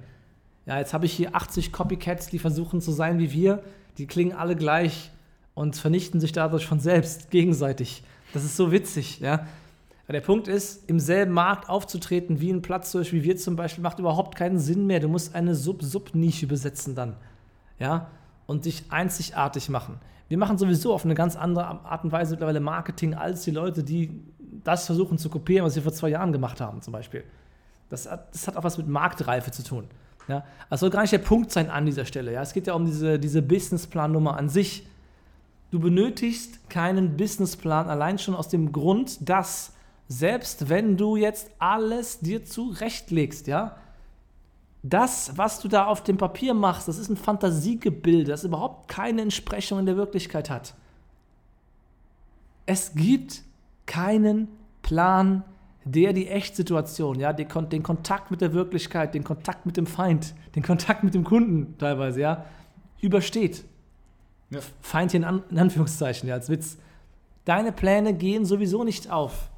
Ja, 0.66 0.78
jetzt 0.78 0.92
habe 0.92 1.06
ich 1.06 1.12
hier 1.12 1.34
80 1.34 1.72
Copycats, 1.72 2.26
die 2.26 2.38
versuchen 2.38 2.82
zu 2.82 2.92
sein 2.92 3.18
wie 3.18 3.32
wir. 3.32 3.62
Die 3.96 4.06
klingen 4.06 4.36
alle 4.36 4.56
gleich 4.56 5.10
und 5.54 5.76
vernichten 5.76 6.20
sich 6.20 6.32
dadurch 6.32 6.66
von 6.66 6.80
selbst 6.80 7.30
gegenseitig. 7.30 8.02
Das 8.34 8.44
ist 8.44 8.56
so 8.56 8.70
witzig, 8.72 9.20
ja. 9.20 9.46
Der 10.08 10.20
Punkt 10.20 10.48
ist, 10.48 10.88
im 10.88 11.00
selben 11.00 11.32
Markt 11.32 11.68
aufzutreten 11.68 12.40
wie 12.40 12.50
ein 12.50 12.62
Platzhirsch, 12.62 13.12
wie 13.12 13.24
wir 13.24 13.36
zum 13.36 13.56
Beispiel, 13.56 13.82
macht 13.82 13.98
überhaupt 13.98 14.36
keinen 14.36 14.58
Sinn 14.58 14.86
mehr. 14.86 15.00
Du 15.00 15.08
musst 15.08 15.34
eine 15.34 15.54
Sub-Sub-Nische 15.54 16.46
besetzen 16.46 16.94
dann. 16.94 17.16
Ja? 17.78 18.10
Und 18.48 18.64
dich 18.64 18.84
einzigartig 18.88 19.68
machen. 19.68 20.00
Wir 20.26 20.38
machen 20.38 20.58
sowieso 20.58 20.92
auf 20.92 21.04
eine 21.04 21.14
ganz 21.14 21.36
andere 21.36 21.64
Art 21.66 22.02
und 22.02 22.10
Weise 22.10 22.32
mittlerweile 22.32 22.60
Marketing 22.60 23.14
als 23.14 23.44
die 23.44 23.52
Leute, 23.52 23.84
die 23.84 24.10
das 24.64 24.86
versuchen 24.86 25.18
zu 25.18 25.30
kopieren, 25.30 25.64
was 25.64 25.76
wir 25.76 25.82
vor 25.82 25.92
zwei 25.92 26.08
Jahren 26.08 26.32
gemacht 26.32 26.60
haben, 26.60 26.82
zum 26.82 26.92
Beispiel. 26.92 27.24
Das 27.88 28.10
hat, 28.10 28.34
das 28.34 28.48
hat 28.48 28.56
auch 28.56 28.64
was 28.64 28.76
mit 28.76 28.88
Marktreife 28.88 29.50
zu 29.50 29.62
tun. 29.62 29.84
Ja? 30.28 30.44
Das 30.68 30.80
soll 30.80 30.90
gar 30.90 31.02
nicht 31.02 31.12
der 31.12 31.18
Punkt 31.18 31.50
sein 31.50 31.70
an 31.70 31.86
dieser 31.86 32.04
Stelle. 32.04 32.32
Ja? 32.32 32.42
Es 32.42 32.52
geht 32.52 32.66
ja 32.66 32.74
um 32.74 32.84
diese, 32.84 33.18
diese 33.18 33.42
Businessplan-Nummer 33.42 34.36
an 34.36 34.48
sich. 34.48 34.86
Du 35.70 35.80
benötigst 35.80 36.68
keinen 36.70 37.16
Businessplan 37.16 37.88
allein 37.88 38.18
schon 38.18 38.34
aus 38.34 38.48
dem 38.48 38.72
Grund, 38.72 39.28
dass 39.28 39.74
selbst 40.08 40.70
wenn 40.70 40.96
du 40.96 41.16
jetzt 41.16 41.50
alles 41.58 42.20
dir 42.20 42.44
zurechtlegst, 42.44 43.46
ja, 43.46 43.76
das, 44.82 45.36
was 45.36 45.60
du 45.60 45.68
da 45.68 45.86
auf 45.86 46.02
dem 46.04 46.16
Papier 46.16 46.54
machst, 46.54 46.88
das 46.88 46.98
ist 46.98 47.08
ein 47.08 47.16
Fantasiegebilde, 47.16 48.30
das 48.30 48.44
überhaupt 48.44 48.88
keine 48.88 49.22
Entsprechung 49.22 49.78
in 49.80 49.86
der 49.86 49.96
Wirklichkeit 49.96 50.50
hat. 50.50 50.74
Es 52.66 52.94
gibt 52.94 53.42
keinen 53.86 54.48
Plan, 54.82 55.42
der 55.84 56.12
die 56.12 56.28
Echtsituation, 56.28 57.18
ja, 57.18 57.32
den, 57.32 57.48
den 57.70 57.82
Kontakt 57.82 58.30
mit 58.30 58.40
der 58.40 58.52
Wirklichkeit, 58.52 59.14
den 59.14 59.24
Kontakt 59.24 59.64
mit 59.64 59.76
dem 59.76 59.86
Feind, 59.86 60.34
den 60.54 60.62
Kontakt 60.62 61.02
mit 61.02 61.14
dem 61.14 61.24
Kunden 61.24 61.76
teilweise, 61.78 62.20
ja, 62.20 62.44
übersteht. 63.00 63.64
Ja. 64.50 64.60
Feind 64.80 65.12
hier 65.12 65.26
in, 65.26 65.42
in 65.50 65.58
Anführungszeichen, 65.58 66.28
ja, 66.28 66.34
als 66.34 66.50
Witz. 66.50 66.78
Deine 67.44 67.72
Pläne 67.72 68.14
gehen 68.14 68.44
sowieso 68.44 68.84
nicht 68.84 69.10
auf. 69.10 69.48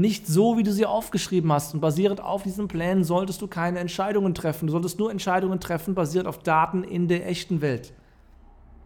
Nicht 0.00 0.26
so, 0.26 0.56
wie 0.56 0.62
du 0.62 0.72
sie 0.72 0.86
aufgeschrieben 0.86 1.52
hast. 1.52 1.74
Und 1.74 1.80
basierend 1.80 2.22
auf 2.22 2.42
diesen 2.42 2.68
Plänen 2.68 3.04
solltest 3.04 3.42
du 3.42 3.48
keine 3.48 3.80
Entscheidungen 3.80 4.34
treffen. 4.34 4.66
Du 4.66 4.72
solltest 4.72 4.98
nur 4.98 5.10
Entscheidungen 5.10 5.60
treffen, 5.60 5.94
basierend 5.94 6.26
auf 6.26 6.38
Daten 6.38 6.84
in 6.84 7.06
der 7.06 7.28
echten 7.28 7.60
Welt. 7.60 7.92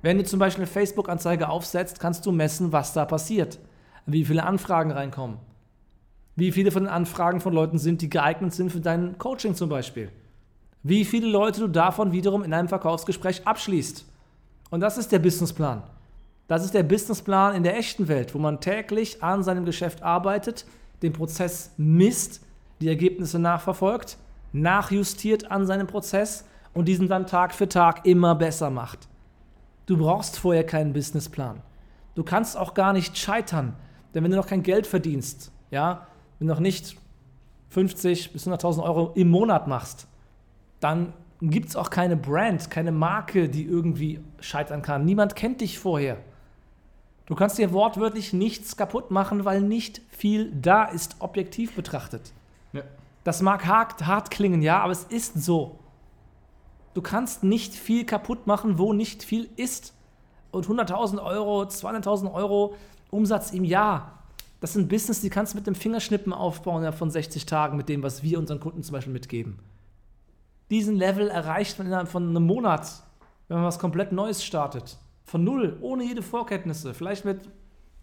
Wenn 0.03 0.19
du 0.19 0.25
zum 0.25 0.41
Beispiel 0.41 0.65
eine 0.65 0.73
Facebook-Anzeige 0.73 1.51
aufsetzt, 1.51 2.01
kannst 2.01 2.27
du 2.27 2.33
messen, 2.33 2.73
was 2.73 2.95
da 2.95 3.05
passiert. 3.05 3.61
Wie 4.07 4.25
viele 4.25 4.43
Anfragen 4.43 4.91
reinkommen. 4.91 5.37
Wie 6.35 6.51
viele 6.51 6.73
von 6.73 6.83
den 6.83 6.93
Anfragen 6.93 7.39
von 7.39 7.53
Leuten 7.53 7.79
sind, 7.79 8.03
die 8.03 8.11
geeignet 8.11 8.53
sind 8.53 8.73
für 8.73 8.81
dein 8.81 9.17
Coaching 9.17 9.55
zum 9.55 9.69
Beispiel. 9.69 10.11
Wie 10.83 11.05
viele 11.05 11.29
Leute 11.29 11.61
du 11.61 11.69
davon 11.69 12.11
wiederum 12.11 12.43
in 12.43 12.53
einem 12.53 12.67
Verkaufsgespräch 12.67 13.47
abschließt. 13.47 14.05
Und 14.71 14.81
das 14.81 14.99
ist 14.99 15.13
der 15.13 15.21
Businessplan. 15.21 15.85
Das 16.49 16.65
ist 16.65 16.75
der 16.75 16.83
Businessplan 16.83 17.55
in 17.55 17.63
der 17.63 17.79
echten 17.79 18.09
Welt, 18.09 18.35
wo 18.35 18.41
man 18.41 18.61
täglich 18.61 19.23
an 19.23 19.45
seinem 19.45 19.65
Geschäft 19.65 20.03
arbeitet, 20.03 20.67
den 21.03 21.13
Prozess 21.13 21.73
misst, 21.77 22.43
die 22.81 22.89
Ergebnisse 22.89 23.39
nachverfolgt, 23.39 24.19
nachjustiert 24.53 25.51
an 25.51 25.67
seinem 25.67 25.87
Prozess 25.87 26.45
und 26.73 26.87
diesen 26.87 27.09
dann 27.09 27.27
Tag 27.27 27.55
für 27.55 27.69
Tag 27.69 28.07
immer 28.07 28.35
besser 28.35 28.71
macht. 28.71 29.09
Du 29.87 29.97
brauchst 29.97 30.39
vorher 30.39 30.65
keinen 30.65 30.93
Businessplan. 30.93 31.63
Du 32.15 32.23
kannst 32.23 32.57
auch 32.57 32.75
gar 32.75 32.93
nicht 32.93 33.19
scheitern, 33.19 33.75
denn 34.15 34.25
wenn 34.25 34.31
du 34.31 34.37
noch 34.37 34.47
kein 34.47 34.63
Geld 34.63 34.87
verdienst, 34.87 35.53
ja, 35.71 36.07
wenn 36.39 36.49
du 36.49 36.55
noch 36.55 36.61
nicht 36.61 36.97
50 37.71 38.33
bis 38.33 38.47
100.000 38.47 38.83
Euro 38.83 39.13
im 39.15 39.29
Monat 39.29 39.67
machst, 39.67 40.07
dann 40.81 41.13
gibt 41.41 41.71
es 41.71 41.77
auch 41.77 41.91
keine 41.91 42.17
Brand, 42.17 42.71
keine 42.71 42.93
Marke, 42.93 43.49
die 43.49 43.65
irgendwie 43.65 44.21
scheitern 44.41 44.83
kann. 44.83 45.05
Niemand 45.05 45.35
kennt 45.37 45.61
dich 45.61 45.79
vorher. 45.79 46.19
Du 47.27 47.35
kannst 47.35 47.57
dir 47.59 47.73
wortwörtlich 47.73 48.33
nichts 48.33 48.77
kaputt 48.77 49.11
machen, 49.11 49.45
weil 49.45 49.63
nicht 49.63 50.03
viel 50.11 50.53
da 50.53 50.85
ist, 50.85 51.17
objektiv 51.21 51.75
betrachtet. 51.75 52.33
Ja. 52.73 52.83
Das 53.25 53.41
mag 53.41 53.65
hart, 53.67 54.07
hart 54.07 54.31
klingen, 54.31 54.61
ja, 54.61 54.81
aber 54.81 54.93
es 54.93 55.05
ist 55.05 55.43
so. 55.43 55.79
Du 56.93 57.01
kannst 57.03 57.43
nicht 57.43 57.75
viel 57.75 58.05
kaputt 58.05 58.47
machen, 58.47 58.79
wo 58.79 58.93
nicht 58.93 59.23
viel 59.23 59.49
ist. 59.57 59.95
Und 60.51 60.67
100.000 60.67 61.23
Euro, 61.23 61.63
200.000 61.63 62.33
Euro 62.33 62.75
Umsatz 63.11 63.53
im 63.53 63.65
Jahr, 63.65 64.15
das 64.61 64.73
sind 64.73 64.89
Business, 64.89 65.21
die 65.21 65.29
kannst 65.29 65.53
du 65.53 65.59
mit 65.59 65.67
dem 65.67 65.75
Fingerschnippen 65.75 66.33
aufbauen 66.33 66.85
ja, 66.85 66.93
von 66.93 67.11
60 67.11 67.45
Tagen 67.45 67.77
mit 67.77 67.91
dem, 67.91 68.03
was 68.03 68.23
wir 68.23 68.39
unseren 68.39 68.61
Kunden 68.61 68.83
zum 68.83 68.95
Beispiel 68.95 69.13
mitgeben. 69.13 69.59
Diesen 70.71 70.97
Level 70.97 71.29
erreicht 71.29 71.77
man 71.77 71.87
innerhalb 71.87 72.09
von 72.09 72.29
einem 72.29 72.47
Monat, 72.47 73.03
wenn 73.49 73.59
man 73.59 73.67
was 73.67 73.79
komplett 73.79 74.13
Neues 74.13 74.43
startet. 74.43 74.97
Von 75.25 75.45
null, 75.45 75.77
ohne 75.81 76.05
jede 76.05 76.23
Vorkenntnisse. 76.23 76.95
Vielleicht 76.95 77.25
mit 77.25 77.49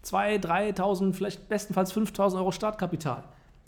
2.000, 0.04 0.76
3.000, 0.76 1.12
vielleicht 1.14 1.48
bestenfalls 1.48 1.94
5.000 1.94 2.36
Euro 2.36 2.50
Startkapital. 2.50 3.24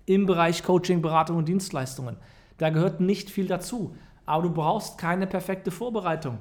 Im 0.06 0.26
Bereich 0.26 0.62
Coaching, 0.62 1.00
Beratung 1.00 1.36
und 1.36 1.48
Dienstleistungen. 1.48 2.16
Da 2.58 2.70
gehört 2.70 3.00
nicht 3.00 3.30
viel 3.30 3.46
dazu. 3.46 3.94
Aber 4.26 4.42
du 4.42 4.50
brauchst 4.50 4.98
keine 4.98 5.26
perfekte 5.26 5.70
Vorbereitung. 5.70 6.38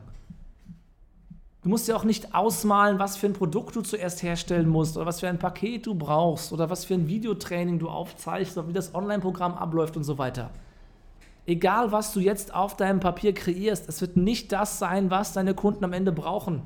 Du 1.63 1.69
musst 1.69 1.87
dir 1.87 1.95
auch 1.95 2.03
nicht 2.03 2.35
ausmalen, 2.35 2.99
was 2.99 3.15
für 3.15 3.27
ein 3.27 3.33
Produkt 3.33 3.75
du 3.77 3.81
zuerst 3.81 4.21
herstellen 4.21 4.67
musst 4.67 4.97
oder 4.97 5.05
was 5.05 5.21
für 5.21 5.29
ein 5.29 5.39
Paket 5.39 5.85
du 5.85 5.95
brauchst 5.95 6.51
oder 6.51 6.69
was 6.69 6.83
für 6.83 6.93
ein 6.93 7.07
Videotraining 7.07 7.79
du 7.79 7.87
aufzeichnest 7.87 8.57
oder 8.57 8.67
wie 8.67 8.73
das 8.73 8.93
Online-Programm 8.93 9.53
abläuft 9.53 9.95
und 9.95 10.03
so 10.03 10.17
weiter. 10.17 10.49
Egal, 11.45 11.93
was 11.93 12.11
du 12.11 12.19
jetzt 12.19 12.53
auf 12.53 12.75
deinem 12.75 12.99
Papier 12.99 13.33
kreierst, 13.33 13.87
es 13.87 14.01
wird 14.01 14.17
nicht 14.17 14.51
das 14.51 14.77
sein, 14.77 15.09
was 15.09 15.31
deine 15.31 15.53
Kunden 15.53 15.85
am 15.85 15.93
Ende 15.93 16.11
brauchen. 16.11 16.63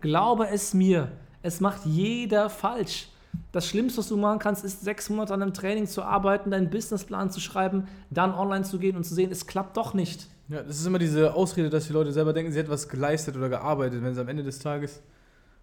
Glaube 0.00 0.48
es 0.48 0.74
mir, 0.74 1.12
es 1.42 1.60
macht 1.60 1.84
jeder 1.84 2.50
falsch. 2.50 3.08
Das 3.52 3.66
Schlimmste, 3.66 3.98
was 3.98 4.08
du 4.08 4.16
machen 4.16 4.38
kannst, 4.38 4.64
ist 4.64 4.82
sechs 4.82 5.10
Monate 5.10 5.34
an 5.34 5.42
einem 5.42 5.54
Training 5.54 5.86
zu 5.86 6.02
arbeiten, 6.02 6.50
deinen 6.50 6.70
Businessplan 6.70 7.30
zu 7.30 7.40
schreiben, 7.40 7.88
dann 8.10 8.32
online 8.32 8.64
zu 8.64 8.78
gehen 8.78 8.96
und 8.96 9.04
zu 9.04 9.14
sehen, 9.14 9.30
es 9.30 9.46
klappt 9.46 9.76
doch 9.76 9.94
nicht. 9.94 10.28
Ja, 10.48 10.62
das 10.62 10.78
ist 10.80 10.86
immer 10.86 10.98
diese 10.98 11.34
Ausrede, 11.34 11.68
dass 11.68 11.86
die 11.86 11.92
Leute 11.92 12.12
selber 12.12 12.32
denken, 12.32 12.52
sie 12.52 12.58
hätten 12.58 12.70
was 12.70 12.88
geleistet 12.88 13.36
oder 13.36 13.48
gearbeitet, 13.48 14.02
wenn 14.02 14.14
sie 14.14 14.20
am 14.20 14.28
Ende 14.28 14.42
des 14.42 14.58
Tages 14.58 15.02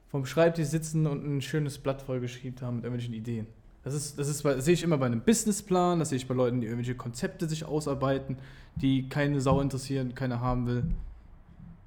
vom 0.10 0.25
Schreibtisch 0.25 0.68
sitzen 0.68 1.08
und 1.08 1.25
ein 1.25 1.42
schönes 1.42 1.77
Blatt 1.77 2.01
vollgeschrieben 2.01 2.62
haben 2.62 2.75
mit 2.77 2.86
irgendwelchen 2.86 3.13
Ideen. 3.13 3.48
Das, 3.84 3.94
ist, 3.94 4.18
das, 4.18 4.27
ist, 4.27 4.44
das 4.44 4.65
sehe 4.65 4.74
ich 4.74 4.84
immer 4.84 4.98
bei 4.98 5.06
einem 5.06 5.22
Businessplan, 5.22 6.00
das 6.00 6.10
sehe 6.10 6.18
ich 6.18 6.27
bei 6.27 6.34
Leuten, 6.34 6.62
die 6.62 6.68
irgendwelche 6.68 6.96
Konzepte 6.96 7.48
sich 7.48 7.65
ausarbeiten, 7.65 8.38
die 8.75 9.10
keine 9.10 9.42
Sau 9.42 9.62
interessieren, 9.62 10.15
keiner 10.15 10.39
haben 10.42 10.68
will. 10.68 10.84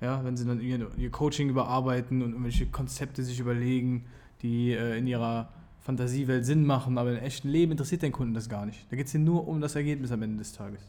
Ja, 0.00 0.24
wenn 0.24 0.36
sie 0.36 0.46
dann 0.46 0.60
ihr, 0.60 0.90
ihr 0.96 1.10
Coaching 1.10 1.48
überarbeiten 1.48 2.22
und 2.22 2.30
irgendwelche 2.30 2.66
Konzepte 2.66 3.22
sich 3.22 3.40
überlegen, 3.40 4.04
die 4.42 4.72
äh, 4.72 4.96
in 4.96 5.06
ihrer 5.06 5.48
Fantasiewelt 5.80 6.44
Sinn 6.44 6.64
machen, 6.64 6.98
aber 6.98 7.12
im 7.12 7.18
echten 7.18 7.48
Leben 7.48 7.72
interessiert 7.72 8.02
den 8.02 8.12
Kunden 8.12 8.34
das 8.34 8.48
gar 8.48 8.66
nicht. 8.66 8.86
Da 8.90 8.96
geht 8.96 9.06
es 9.06 9.12
hier 9.12 9.20
nur 9.20 9.48
um 9.48 9.60
das 9.60 9.74
Ergebnis 9.74 10.12
am 10.12 10.22
Ende 10.22 10.38
des 10.38 10.52
Tages. 10.52 10.82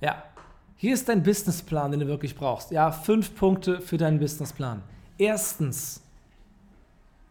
Ja, 0.00 0.22
hier 0.76 0.94
ist 0.94 1.08
dein 1.08 1.22
Businessplan, 1.22 1.90
den 1.90 2.00
du 2.00 2.06
wirklich 2.06 2.34
brauchst. 2.34 2.70
Ja, 2.70 2.90
fünf 2.90 3.34
Punkte 3.36 3.80
für 3.80 3.98
deinen 3.98 4.18
Businessplan. 4.18 4.82
Erstens, 5.18 6.02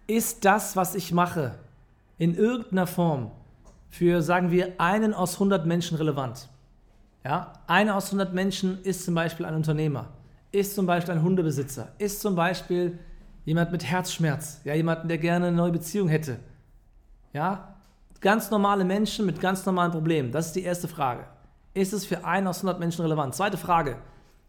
ist 0.10 0.44
das, 0.46 0.76
was 0.76 0.96
ich 0.96 1.12
mache, 1.12 1.56
in 2.18 2.36
irgendeiner 2.36 2.88
Form 2.88 3.32
für, 3.90 4.22
sagen 4.22 4.52
wir, 4.52 4.80
einen 4.80 5.14
aus 5.14 5.36
100 5.36 5.66
Menschen 5.66 5.98
relevant? 5.98 6.50
Ja, 7.24 7.54
einer 7.68 7.96
aus 7.96 8.06
100 8.08 8.34
Menschen 8.34 8.82
ist 8.84 9.06
zum 9.06 9.14
Beispiel 9.14 9.46
ein 9.46 9.54
Unternehmer, 9.54 10.08
ist 10.52 10.76
zum 10.76 10.86
Beispiel 10.86 11.16
ein 11.16 11.24
Hundebesitzer, 11.24 11.94
ist 11.98 12.22
zum 12.22 12.36
Beispiel 12.36 13.00
jemand 13.46 13.72
mit 13.72 13.84
Herzschmerz, 13.84 14.62
ja, 14.64 14.74
jemanden, 14.74 15.08
der 15.08 15.18
gerne 15.18 15.48
eine 15.48 15.56
neue 15.56 15.72
Beziehung 15.72 16.08
hätte. 16.08 16.40
Ja, 17.34 17.76
ganz 18.22 18.50
normale 18.50 18.84
Menschen 18.84 19.26
mit 19.26 19.40
ganz 19.40 19.66
normalen 19.66 19.92
Problemen. 19.92 20.32
Das 20.32 20.48
ist 20.48 20.56
die 20.56 20.64
erste 20.64 20.88
Frage. 20.88 21.26
Ist 21.74 21.94
es 21.94 22.06
für 22.06 22.26
einen 22.26 22.48
aus 22.48 22.58
100 22.58 22.80
Menschen 22.80 23.04
relevant? 23.04 23.36
Zweite 23.36 23.58
Frage. 23.58 23.98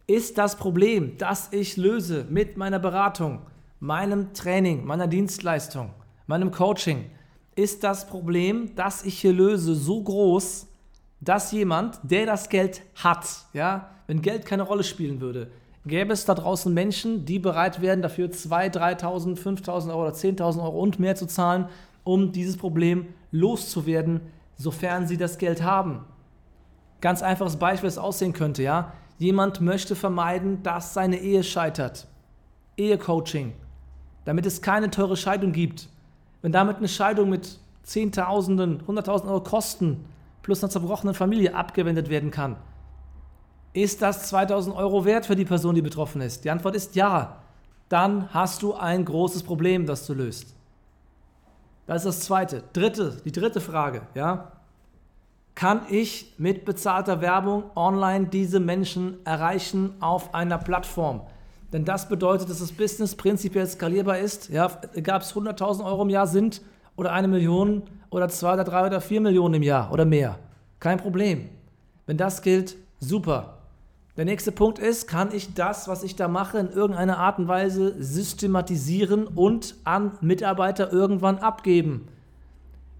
Ist 0.07 0.39
das 0.39 0.57
Problem, 0.57 1.17
das 1.19 1.49
ich 1.53 1.77
löse 1.77 2.27
mit 2.29 2.57
meiner 2.57 2.79
Beratung, 2.79 3.43
meinem 3.79 4.33
Training, 4.35 4.85
meiner 4.85 5.07
Dienstleistung, 5.07 5.91
meinem 6.27 6.51
Coaching, 6.51 7.11
ist 7.55 7.85
das 7.85 8.07
Problem, 8.07 8.75
das 8.75 9.05
ich 9.05 9.21
hier 9.21 9.33
löse, 9.33 9.75
so 9.75 10.03
groß, 10.03 10.67
dass 11.21 11.53
jemand, 11.53 11.99
der 12.03 12.27
das 12.27 12.49
Geld 12.49 12.83
hat, 12.97 13.27
ja, 13.53 13.91
wenn 14.07 14.23
Geld 14.23 14.47
keine 14.47 14.63
Rolle 14.63 14.83
spielen 14.83 15.21
würde, 15.21 15.51
gäbe 15.87 16.13
es 16.13 16.25
da 16.25 16.35
draußen 16.35 16.73
Menschen, 16.73 17.25
die 17.25 17.39
bereit 17.39 17.81
wären, 17.81 18.03
dafür 18.03 18.29
2.000, 18.29 19.01
3.000, 19.01 19.39
5.000 19.39 19.89
Euro 19.91 20.03
oder 20.03 20.13
10.000 20.15 20.63
Euro 20.63 20.79
und 20.81 20.99
mehr 20.99 21.17
zu 21.17 21.27
zahlen, 21.27 21.67
um 22.05 22.33
dieses 22.33 22.57
Problem 22.57 23.07
loszuwerden, 23.31 24.21
sofern 24.57 25.07
sie 25.07 25.17
das 25.17 25.39
Geld 25.39 25.63
haben. 25.63 26.05
Ganz 27.01 27.23
einfaches 27.23 27.57
Beispiel, 27.57 27.89
das 27.89 27.99
aussehen 27.99 28.33
könnte, 28.33 28.63
ja. 28.63 28.93
Jemand 29.19 29.61
möchte 29.61 29.97
vermeiden, 29.97 30.63
dass 30.63 30.95
seine 30.95 31.19
Ehe 31.19 31.43
scheitert. 31.45 32.07
Ehecoaching. 32.77 33.55
Damit 34.25 34.47
es 34.47 34.63
keine 34.63 34.91
teure 34.91 35.17
Scheidung 35.17 35.53
gibt. 35.53 35.89
Wenn 36.43 36.53
damit 36.53 36.79
eine 36.79 36.89
Scheidung 36.89 37.31
mit 37.31 37.59
Zehntausenden, 37.83 38.83
Hunderttausend 38.87 39.31
Euro 39.31 39.43
Kosten 39.43 40.05
plus 40.43 40.63
einer 40.63 40.71
zerbrochenen 40.71 41.15
Familie 41.15 41.55
abgewendet 41.55 42.09
werden 42.09 42.31
kann, 42.31 42.57
ist 43.73 44.03
das 44.03 44.29
2000 44.29 44.75
Euro 44.77 45.05
wert 45.05 45.27
für 45.27 45.37
die 45.37 45.45
Person, 45.45 45.75
die 45.75 45.83
betroffen 45.83 46.21
ist? 46.21 46.45
Die 46.45 46.51
Antwort 46.51 46.77
ist 46.77 46.95
ja. 46.97 47.37
Dann 47.89 48.33
hast 48.33 48.63
du 48.63 48.75
ein 48.75 49.05
großes 49.05 49.43
Problem, 49.43 49.87
das 49.87 50.07
du 50.07 50.15
löst. 50.15 50.55
Das 51.87 52.05
ist 52.05 52.07
das 52.07 52.21
zweite. 52.27 52.63
Dritte, 52.73 53.21
die 53.25 53.33
dritte 53.33 53.61
Frage, 53.61 54.03
ja 54.15 54.53
kann 55.61 55.83
ich 55.91 56.33
mit 56.39 56.65
bezahlter 56.65 57.21
Werbung 57.21 57.65
online 57.77 58.29
diese 58.29 58.61
Menschen 58.61 59.19
erreichen 59.27 59.93
auf 60.01 60.35
einer 60.35 60.57
Plattform. 60.57 61.21
Denn 61.71 61.85
das 61.85 62.09
bedeutet, 62.09 62.49
dass 62.49 62.61
das 62.61 62.73
Business 62.73 63.15
prinzipiell 63.15 63.67
skalierbar 63.67 64.19
ist. 64.19 64.49
Ja, 64.49 64.71
egal 64.95 65.17
ob 65.17 65.23
es 65.23 65.35
100.000 65.35 65.85
Euro 65.85 66.03
im 66.03 66.09
Jahr 66.09 66.27
sind 66.27 66.63
oder 66.97 67.13
eine 67.13 67.29
Million 67.29 67.83
oder 68.09 68.31
zwei 68.31 68.55
oder 68.55 68.65
drei 68.65 68.87
oder 68.87 69.03
vier 69.03 69.21
Millionen 69.21 69.55
im 69.55 69.63
Jahr 69.63 69.93
oder 69.93 70.07
mehr. 70.07 70.39
Kein 70.79 70.97
Problem. 70.97 71.51
Wenn 72.07 72.17
das 72.17 72.41
gilt, 72.41 72.77
super. 72.99 73.59
Der 74.21 74.27
nächste 74.27 74.53
Punkt 74.53 74.79
ist, 74.79 75.07
kann 75.07 75.33
ich 75.33 75.55
das, 75.55 75.89
was 75.89 76.03
ich 76.03 76.15
da 76.15 76.29
mache, 76.29 76.59
in 76.59 76.69
irgendeiner 76.69 77.17
Art 77.17 77.39
und 77.39 77.49
Weise 77.49 77.95
systematisieren 77.99 79.27
und 79.27 79.77
an 79.85 80.13
Mitarbeiter 80.21 80.93
irgendwann 80.93 81.39
abgeben? 81.39 82.07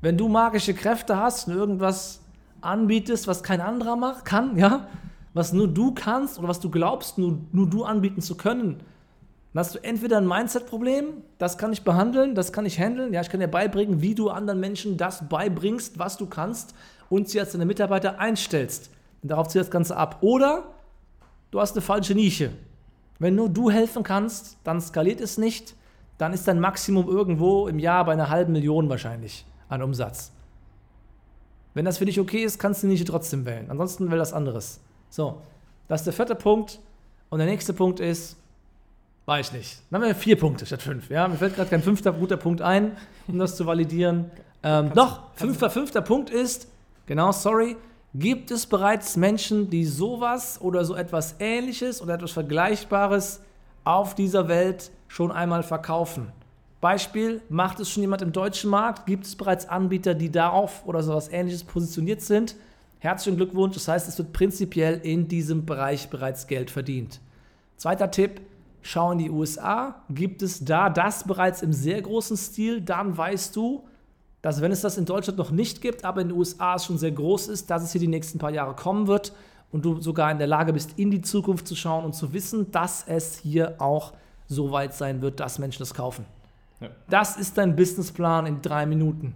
Wenn 0.01 0.17
du 0.17 0.29
magische 0.29 0.73
Kräfte 0.73 1.19
hast 1.19 1.47
und 1.47 1.55
irgendwas 1.55 2.23
anbietest, 2.63 3.29
was 3.29 3.43
kein 3.43 3.61
anderer 3.61 3.97
macht, 3.97 4.25
kann, 4.25 4.57
ja, 4.57 4.87
was 5.35 5.53
nur 5.53 5.69
du 5.69 5.93
kannst 5.93 6.39
oder 6.39 6.49
was 6.49 6.59
du 6.59 6.71
glaubst, 6.71 7.19
nur, 7.19 7.37
nur 7.53 7.69
du 7.69 7.85
anbieten 7.85 8.23
zu 8.23 8.35
können, 8.39 8.81
dann 9.53 9.61
hast 9.61 9.75
du 9.75 9.85
entweder 9.85 10.17
ein 10.17 10.27
Mindset-Problem, 10.27 11.09
das 11.37 11.59
kann 11.59 11.75
ich 11.75 11.85
behandeln, 11.85 12.35
das 12.35 12.51
kann 12.51 12.65
ich 12.65 12.81
handeln, 12.81 13.13
ja, 13.13 13.21
ich 13.21 13.29
kann 13.29 13.41
dir 13.41 13.49
beibringen, 13.49 14.01
wie 14.01 14.15
du 14.15 14.31
anderen 14.31 14.59
Menschen 14.59 14.97
das 14.97 15.29
beibringst, 15.29 15.99
was 15.99 16.17
du 16.17 16.25
kannst 16.25 16.75
und 17.11 17.29
sie 17.29 17.39
als 17.41 17.53
deine 17.53 17.67
Mitarbeiter 17.67 18.19
einstellst. 18.19 18.89
Und 19.23 19.31
darauf 19.31 19.49
zieht 19.49 19.61
das 19.61 19.71
Ganze 19.71 19.99
ab. 19.99 20.17
Oder 20.23 20.80
du 21.51 21.61
hast 21.61 21.73
eine 21.73 21.83
falsche 21.83 22.15
Nische. 22.15 22.51
Wenn 23.19 23.35
nur 23.35 23.49
du 23.49 23.71
helfen 23.71 24.03
kannst, 24.03 24.57
dann 24.65 24.81
skaliert 24.81 25.21
es 25.21 25.39
nicht, 25.39 25.75
dann 26.19 26.33
ist 26.33 26.49
dein 26.49 26.61
Maximum 26.61 27.09
irgendwo 27.09 27.69
im 27.69 27.79
Jahr 27.79 28.05
bei 28.05 28.13
einer 28.13 28.29
halben 28.29 28.53
Million 28.53 28.89
wahrscheinlich 28.89 29.45
an 29.69 29.83
Umsatz. 29.83 30.33
Wenn 31.75 31.85
das 31.85 31.99
für 31.99 32.05
dich 32.05 32.19
okay 32.19 32.43
ist, 32.43 32.59
kannst 32.59 32.83
du 32.83 32.87
die 32.87 32.93
Nische 32.93 33.05
trotzdem 33.05 33.47
wählen. 33.47 33.71
Ansonsten 33.71 34.11
wähl 34.11 34.19
das 34.19 34.33
anderes. 34.33 34.81
So, 35.09 35.41
das 35.89 36.01
ist 36.01 36.07
der 36.07 36.13
vierte 36.13 36.35
Punkt. 36.35 36.81
Und 37.29 37.39
der 37.39 37.47
nächste 37.47 37.73
Punkt 37.73 38.01
ist, 38.01 38.37
weiß 39.27 39.49
ich 39.49 39.53
nicht. 39.53 39.83
Dann 39.91 40.03
haben 40.03 40.09
wir 40.09 40.15
vier 40.15 40.37
Punkte 40.37 40.67
statt 40.67 40.83
fünf. 40.83 41.09
Ja, 41.11 41.29
mir 41.29 41.37
fällt 41.37 41.55
gerade 41.55 41.71
kein 41.71 41.83
fünfter 41.83 42.13
guter 42.13 42.37
Punkt 42.37 42.61
ein, 42.61 42.97
um 43.29 43.39
das 43.39 43.57
zu 43.57 43.67
validieren. 43.67 44.31
Ähm, 44.63 44.91
doch, 44.95 45.23
fünfter, 45.37 45.71
fünfter 45.71 46.03
Punkt 46.03 46.31
ist, 46.31 46.69
genau, 47.07 47.31
sorry, 47.33 47.77
gibt 48.15 48.51
es 48.51 48.67
bereits 48.67 49.17
Menschen, 49.17 49.71
die 49.71 49.85
sowas 49.85 50.61
oder 50.61 50.85
so 50.85 50.95
etwas 50.95 51.37
Ähnliches 51.39 52.03
oder 52.03 52.15
etwas 52.15 52.33
Vergleichbares 52.33 53.41
auf 53.85 54.15
dieser 54.15 54.49
Welt 54.49 54.91
schon 55.09 55.31
einmal 55.31 55.63
verkaufen? 55.63 56.33
Beispiel, 56.81 57.43
macht 57.51 57.79
es 57.81 57.91
schon 57.91 58.03
jemand 58.03 58.23
im 58.23 58.33
deutschen 58.33 58.71
Markt? 58.71 59.07
Gibt 59.07 59.27
es 59.27 59.37
bereits 59.37 59.69
Anbieter, 59.69 60.15
die 60.15 60.31
darauf 60.31 60.87
oder 60.87 61.03
sowas 61.03 61.29
ähnliches 61.31 61.63
positioniert 61.63 62.23
sind? 62.23 62.57
Herzlichen 63.01 63.37
Glückwunsch, 63.37 63.75
das 63.75 63.89
heißt, 63.89 64.09
es 64.09 64.19
wird 64.19 64.33
prinzipiell 64.33 65.01
in 65.03 65.29
diesem 65.29 65.67
Bereich 65.67 66.09
bereits 66.09 66.47
Geld 66.47 66.71
verdient. 66.71 67.21
Zweiter 67.77 68.11
Tipp, 68.11 68.41
schau 68.83 69.13
in 69.13 69.19
die 69.19 69.31
USA. 69.31 70.03
Gibt 70.11 70.43
es 70.43 70.65
da 70.65 70.91
das 70.91 71.25
bereits 71.25 71.63
im 71.63 71.73
sehr 71.73 72.01
großen 72.03 72.37
Stil? 72.37 72.81
Dann 72.81 73.17
weißt 73.17 73.55
du, 73.57 73.85
dass 74.43 74.61
wenn 74.61 74.73
es 74.73 74.81
das 74.81 74.97
in 74.97 75.05
Deutschland 75.05 75.39
noch 75.39 75.51
nicht 75.51 75.81
gibt, 75.81 76.05
aber 76.05 76.23
in 76.23 76.29
den 76.29 76.37
USA 76.37 76.77
es 76.77 76.87
schon 76.87 76.99
sehr 76.99 77.11
groß 77.11 77.49
ist, 77.49 77.71
dass 77.71 77.83
es 77.83 77.93
hier 77.93 78.01
die 78.01 78.09
nächsten 78.09 78.39
paar 78.39 78.51
Jahre 78.51 78.75
kommen 78.75 79.07
wird 79.07 79.33
und 79.71 79.85
du 79.85 80.01
sogar 80.01 80.31
in 80.31 80.39
der 80.39 80.47
Lage 80.47 80.73
bist, 80.73 80.99
in 80.99 81.11
die 81.11 81.21
Zukunft 81.21 81.67
zu 81.67 81.77
schauen 81.77 82.05
und 82.05 82.15
zu 82.15 82.33
wissen, 82.33 82.71
dass 82.71 83.05
es 83.07 83.37
hier 83.39 83.81
auch 83.81 84.13
so 84.49 84.73
weit 84.73 84.95
sein 84.95 85.21
wird, 85.23 85.41
dass 85.41 85.59
Menschen 85.59 85.81
das 85.81 85.95
kaufen. 85.95 86.25
Ja. 86.81 86.89
Das 87.09 87.37
ist 87.37 87.59
dein 87.59 87.77
Businessplan 87.77 88.47
in 88.47 88.63
drei 88.63 88.87
Minuten. 88.87 89.35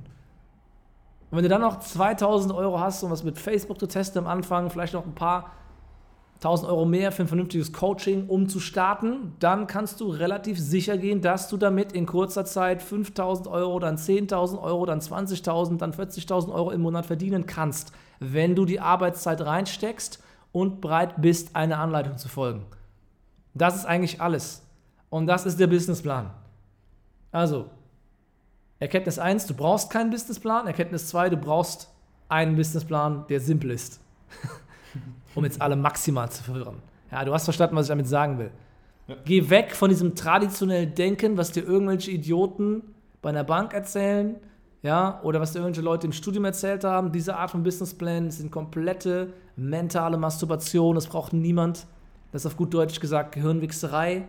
Und 1.30 1.38
wenn 1.38 1.42
du 1.42 1.48
dann 1.48 1.60
noch 1.60 1.80
2000 1.80 2.52
Euro 2.54 2.80
hast, 2.80 3.02
um 3.02 3.10
was 3.10 3.22
mit 3.22 3.38
Facebook 3.38 3.78
zu 3.78 3.86
testen 3.86 4.20
am 4.20 4.26
Anfang, 4.26 4.70
vielleicht 4.70 4.94
noch 4.94 5.04
ein 5.04 5.14
paar 5.14 5.52
1000 6.44 6.70
Euro 6.70 6.84
mehr 6.84 7.10
für 7.10 7.22
ein 7.22 7.28
vernünftiges 7.28 7.72
Coaching, 7.72 8.28
um 8.28 8.50
zu 8.50 8.60
starten, 8.60 9.32
dann 9.38 9.66
kannst 9.66 10.00
du 10.00 10.10
relativ 10.10 10.58
sicher 10.58 10.98
gehen, 10.98 11.22
dass 11.22 11.48
du 11.48 11.56
damit 11.56 11.92
in 11.92 12.04
kurzer 12.04 12.44
Zeit 12.44 12.82
5000 12.82 13.48
Euro, 13.48 13.78
dann 13.78 13.96
10.000 13.96 14.60
Euro, 14.60 14.84
dann 14.84 15.00
20.000, 15.00 15.78
dann 15.78 15.92
40.000 15.92 16.52
Euro 16.52 16.70
im 16.70 16.82
Monat 16.82 17.06
verdienen 17.06 17.46
kannst, 17.46 17.92
wenn 18.20 18.54
du 18.54 18.66
die 18.66 18.78
Arbeitszeit 18.78 19.40
reinsteckst 19.40 20.22
und 20.52 20.82
bereit 20.82 21.14
bist, 21.22 21.56
eine 21.56 21.78
Anleitung 21.78 22.18
zu 22.18 22.28
folgen. 22.28 22.66
Das 23.54 23.74
ist 23.74 23.86
eigentlich 23.86 24.20
alles. 24.20 24.62
Und 25.08 25.26
das 25.26 25.46
ist 25.46 25.58
der 25.58 25.68
Businessplan. 25.68 26.30
Also, 27.32 27.70
Erkenntnis 28.80 29.18
1, 29.18 29.46
du 29.46 29.54
brauchst 29.54 29.90
keinen 29.90 30.10
Businessplan. 30.10 30.66
Erkenntnis 30.66 31.08
2, 31.08 31.30
du 31.30 31.36
brauchst 31.38 31.88
einen 32.28 32.54
Businessplan, 32.54 33.26
der 33.28 33.40
simpel 33.40 33.70
ist. 33.70 34.00
um 35.34 35.44
jetzt 35.44 35.60
alle 35.60 35.76
maximal 35.76 36.30
zu 36.30 36.42
verwirren. 36.42 36.76
Ja, 37.10 37.24
du 37.24 37.32
hast 37.32 37.44
verstanden, 37.44 37.76
was 37.76 37.86
ich 37.86 37.90
damit 37.90 38.08
sagen 38.08 38.38
will. 38.38 38.50
Ja. 39.06 39.16
Geh 39.24 39.50
weg 39.50 39.74
von 39.74 39.90
diesem 39.90 40.14
traditionellen 40.14 40.94
Denken, 40.94 41.36
was 41.36 41.52
dir 41.52 41.64
irgendwelche 41.64 42.10
Idioten 42.10 42.82
bei 43.20 43.30
einer 43.30 43.44
Bank 43.44 43.72
erzählen, 43.74 44.36
ja, 44.82 45.20
oder 45.22 45.40
was 45.40 45.52
dir 45.52 45.60
irgendwelche 45.60 45.84
Leute 45.84 46.06
im 46.06 46.12
Studium 46.12 46.44
erzählt 46.44 46.84
haben. 46.84 47.12
Diese 47.12 47.36
Art 47.36 47.50
von 47.50 47.62
Businessplan 47.62 48.30
sind 48.30 48.50
komplette 48.50 49.32
mentale 49.56 50.16
Masturbation. 50.16 50.94
Das 50.94 51.06
braucht 51.06 51.32
niemand. 51.32 51.86
Das 52.32 52.42
ist 52.42 52.46
auf 52.46 52.56
gut 52.56 52.74
Deutsch 52.74 53.00
gesagt 53.00 53.32
Gehirnwichserei. 53.32 54.28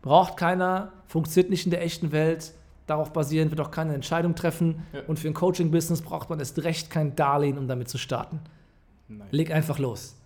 Braucht 0.00 0.36
keiner, 0.36 0.92
funktioniert 1.06 1.50
nicht 1.50 1.64
in 1.66 1.70
der 1.70 1.82
echten 1.82 2.12
Welt. 2.12 2.52
Darauf 2.86 3.12
basierend 3.12 3.50
wird 3.50 3.60
auch 3.60 3.70
keine 3.70 3.94
Entscheidung 3.94 4.34
treffen. 4.34 4.82
Ja. 4.92 5.00
Und 5.06 5.18
für 5.18 5.28
ein 5.28 5.34
Coaching-Business 5.34 6.02
braucht 6.02 6.30
man 6.30 6.38
erst 6.38 6.62
recht 6.62 6.90
kein 6.90 7.16
Darlehen, 7.16 7.58
um 7.58 7.68
damit 7.68 7.88
zu 7.88 7.98
starten. 7.98 8.40
Nein. 9.08 9.26
Leg 9.30 9.50
einfach 9.50 9.78
los. 9.78 10.16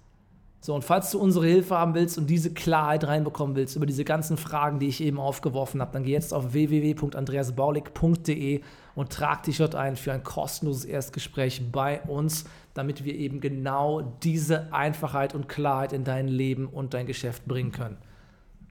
So, 0.61 0.75
und 0.75 0.83
falls 0.83 1.13
du 1.13 1.21
unsere 1.21 1.47
Hilfe 1.47 1.79
haben 1.79 1.95
willst 1.95 2.19
und 2.19 2.29
diese 2.29 2.53
Klarheit 2.53 3.05
reinbekommen 3.05 3.55
willst 3.55 3.77
über 3.77 3.87
diese 3.87 4.05
ganzen 4.05 4.37
Fragen, 4.37 4.81
die 4.81 4.89
ich 4.89 5.01
eben 5.01 5.21
aufgeworfen 5.21 5.81
habe, 5.81 5.93
dann 5.93 6.03
geh 6.03 6.11
jetzt 6.11 6.35
auf 6.35 6.53
www.andreasbaulig.de 6.53 8.63
und 8.97 9.13
trag 9.13 9.45
dich 9.45 9.59
dort 9.59 9.77
ein 9.77 9.95
für 9.95 10.13
ein 10.13 10.25
kostenloses 10.25 10.85
Erstgespräch 10.85 11.63
bei 11.71 12.01
uns, 12.03 12.45
damit 12.75 13.05
wir 13.05 13.15
eben 13.15 13.41
genau 13.41 14.01
diese 14.25 14.73
Einfachheit 14.73 15.33
und 15.33 15.49
Klarheit 15.49 15.93
in 15.93 16.03
dein 16.03 16.27
Leben 16.27 16.67
und 16.67 16.93
dein 16.93 17.07
Geschäft 17.07 17.47
bringen 17.47 17.71
können. 17.71 17.99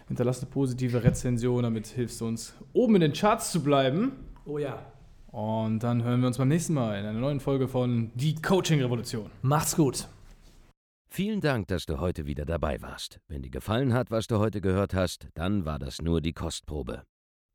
Hinterlass 0.08 0.40
eine 0.40 0.50
positive 0.50 1.04
Rezension, 1.04 1.62
damit 1.62 1.86
hilfst 1.86 2.20
du 2.20 2.26
uns, 2.26 2.54
oben 2.72 2.96
in 2.96 3.02
den 3.02 3.12
Charts 3.12 3.52
zu 3.52 3.62
bleiben. 3.62 4.12
Oh 4.46 4.58
ja. 4.58 4.78
Und 5.28 5.80
dann 5.80 6.02
hören 6.02 6.20
wir 6.20 6.26
uns 6.26 6.38
beim 6.38 6.48
nächsten 6.48 6.74
Mal 6.74 6.98
in 6.98 7.06
einer 7.06 7.20
neuen 7.20 7.40
Folge 7.40 7.68
von 7.68 8.10
Die 8.14 8.34
Coaching 8.34 8.80
Revolution. 8.80 9.30
Macht's 9.42 9.76
gut. 9.76 10.08
Vielen 11.12 11.40
Dank, 11.40 11.68
dass 11.68 11.86
du 11.86 12.00
heute 12.00 12.26
wieder 12.26 12.44
dabei 12.44 12.80
warst. 12.80 13.20
Wenn 13.28 13.42
dir 13.42 13.50
gefallen 13.50 13.92
hat, 13.92 14.10
was 14.10 14.26
du 14.26 14.38
heute 14.38 14.60
gehört 14.60 14.94
hast, 14.94 15.28
dann 15.34 15.64
war 15.64 15.78
das 15.78 16.00
nur 16.00 16.20
die 16.20 16.32
Kostprobe. 16.32 17.02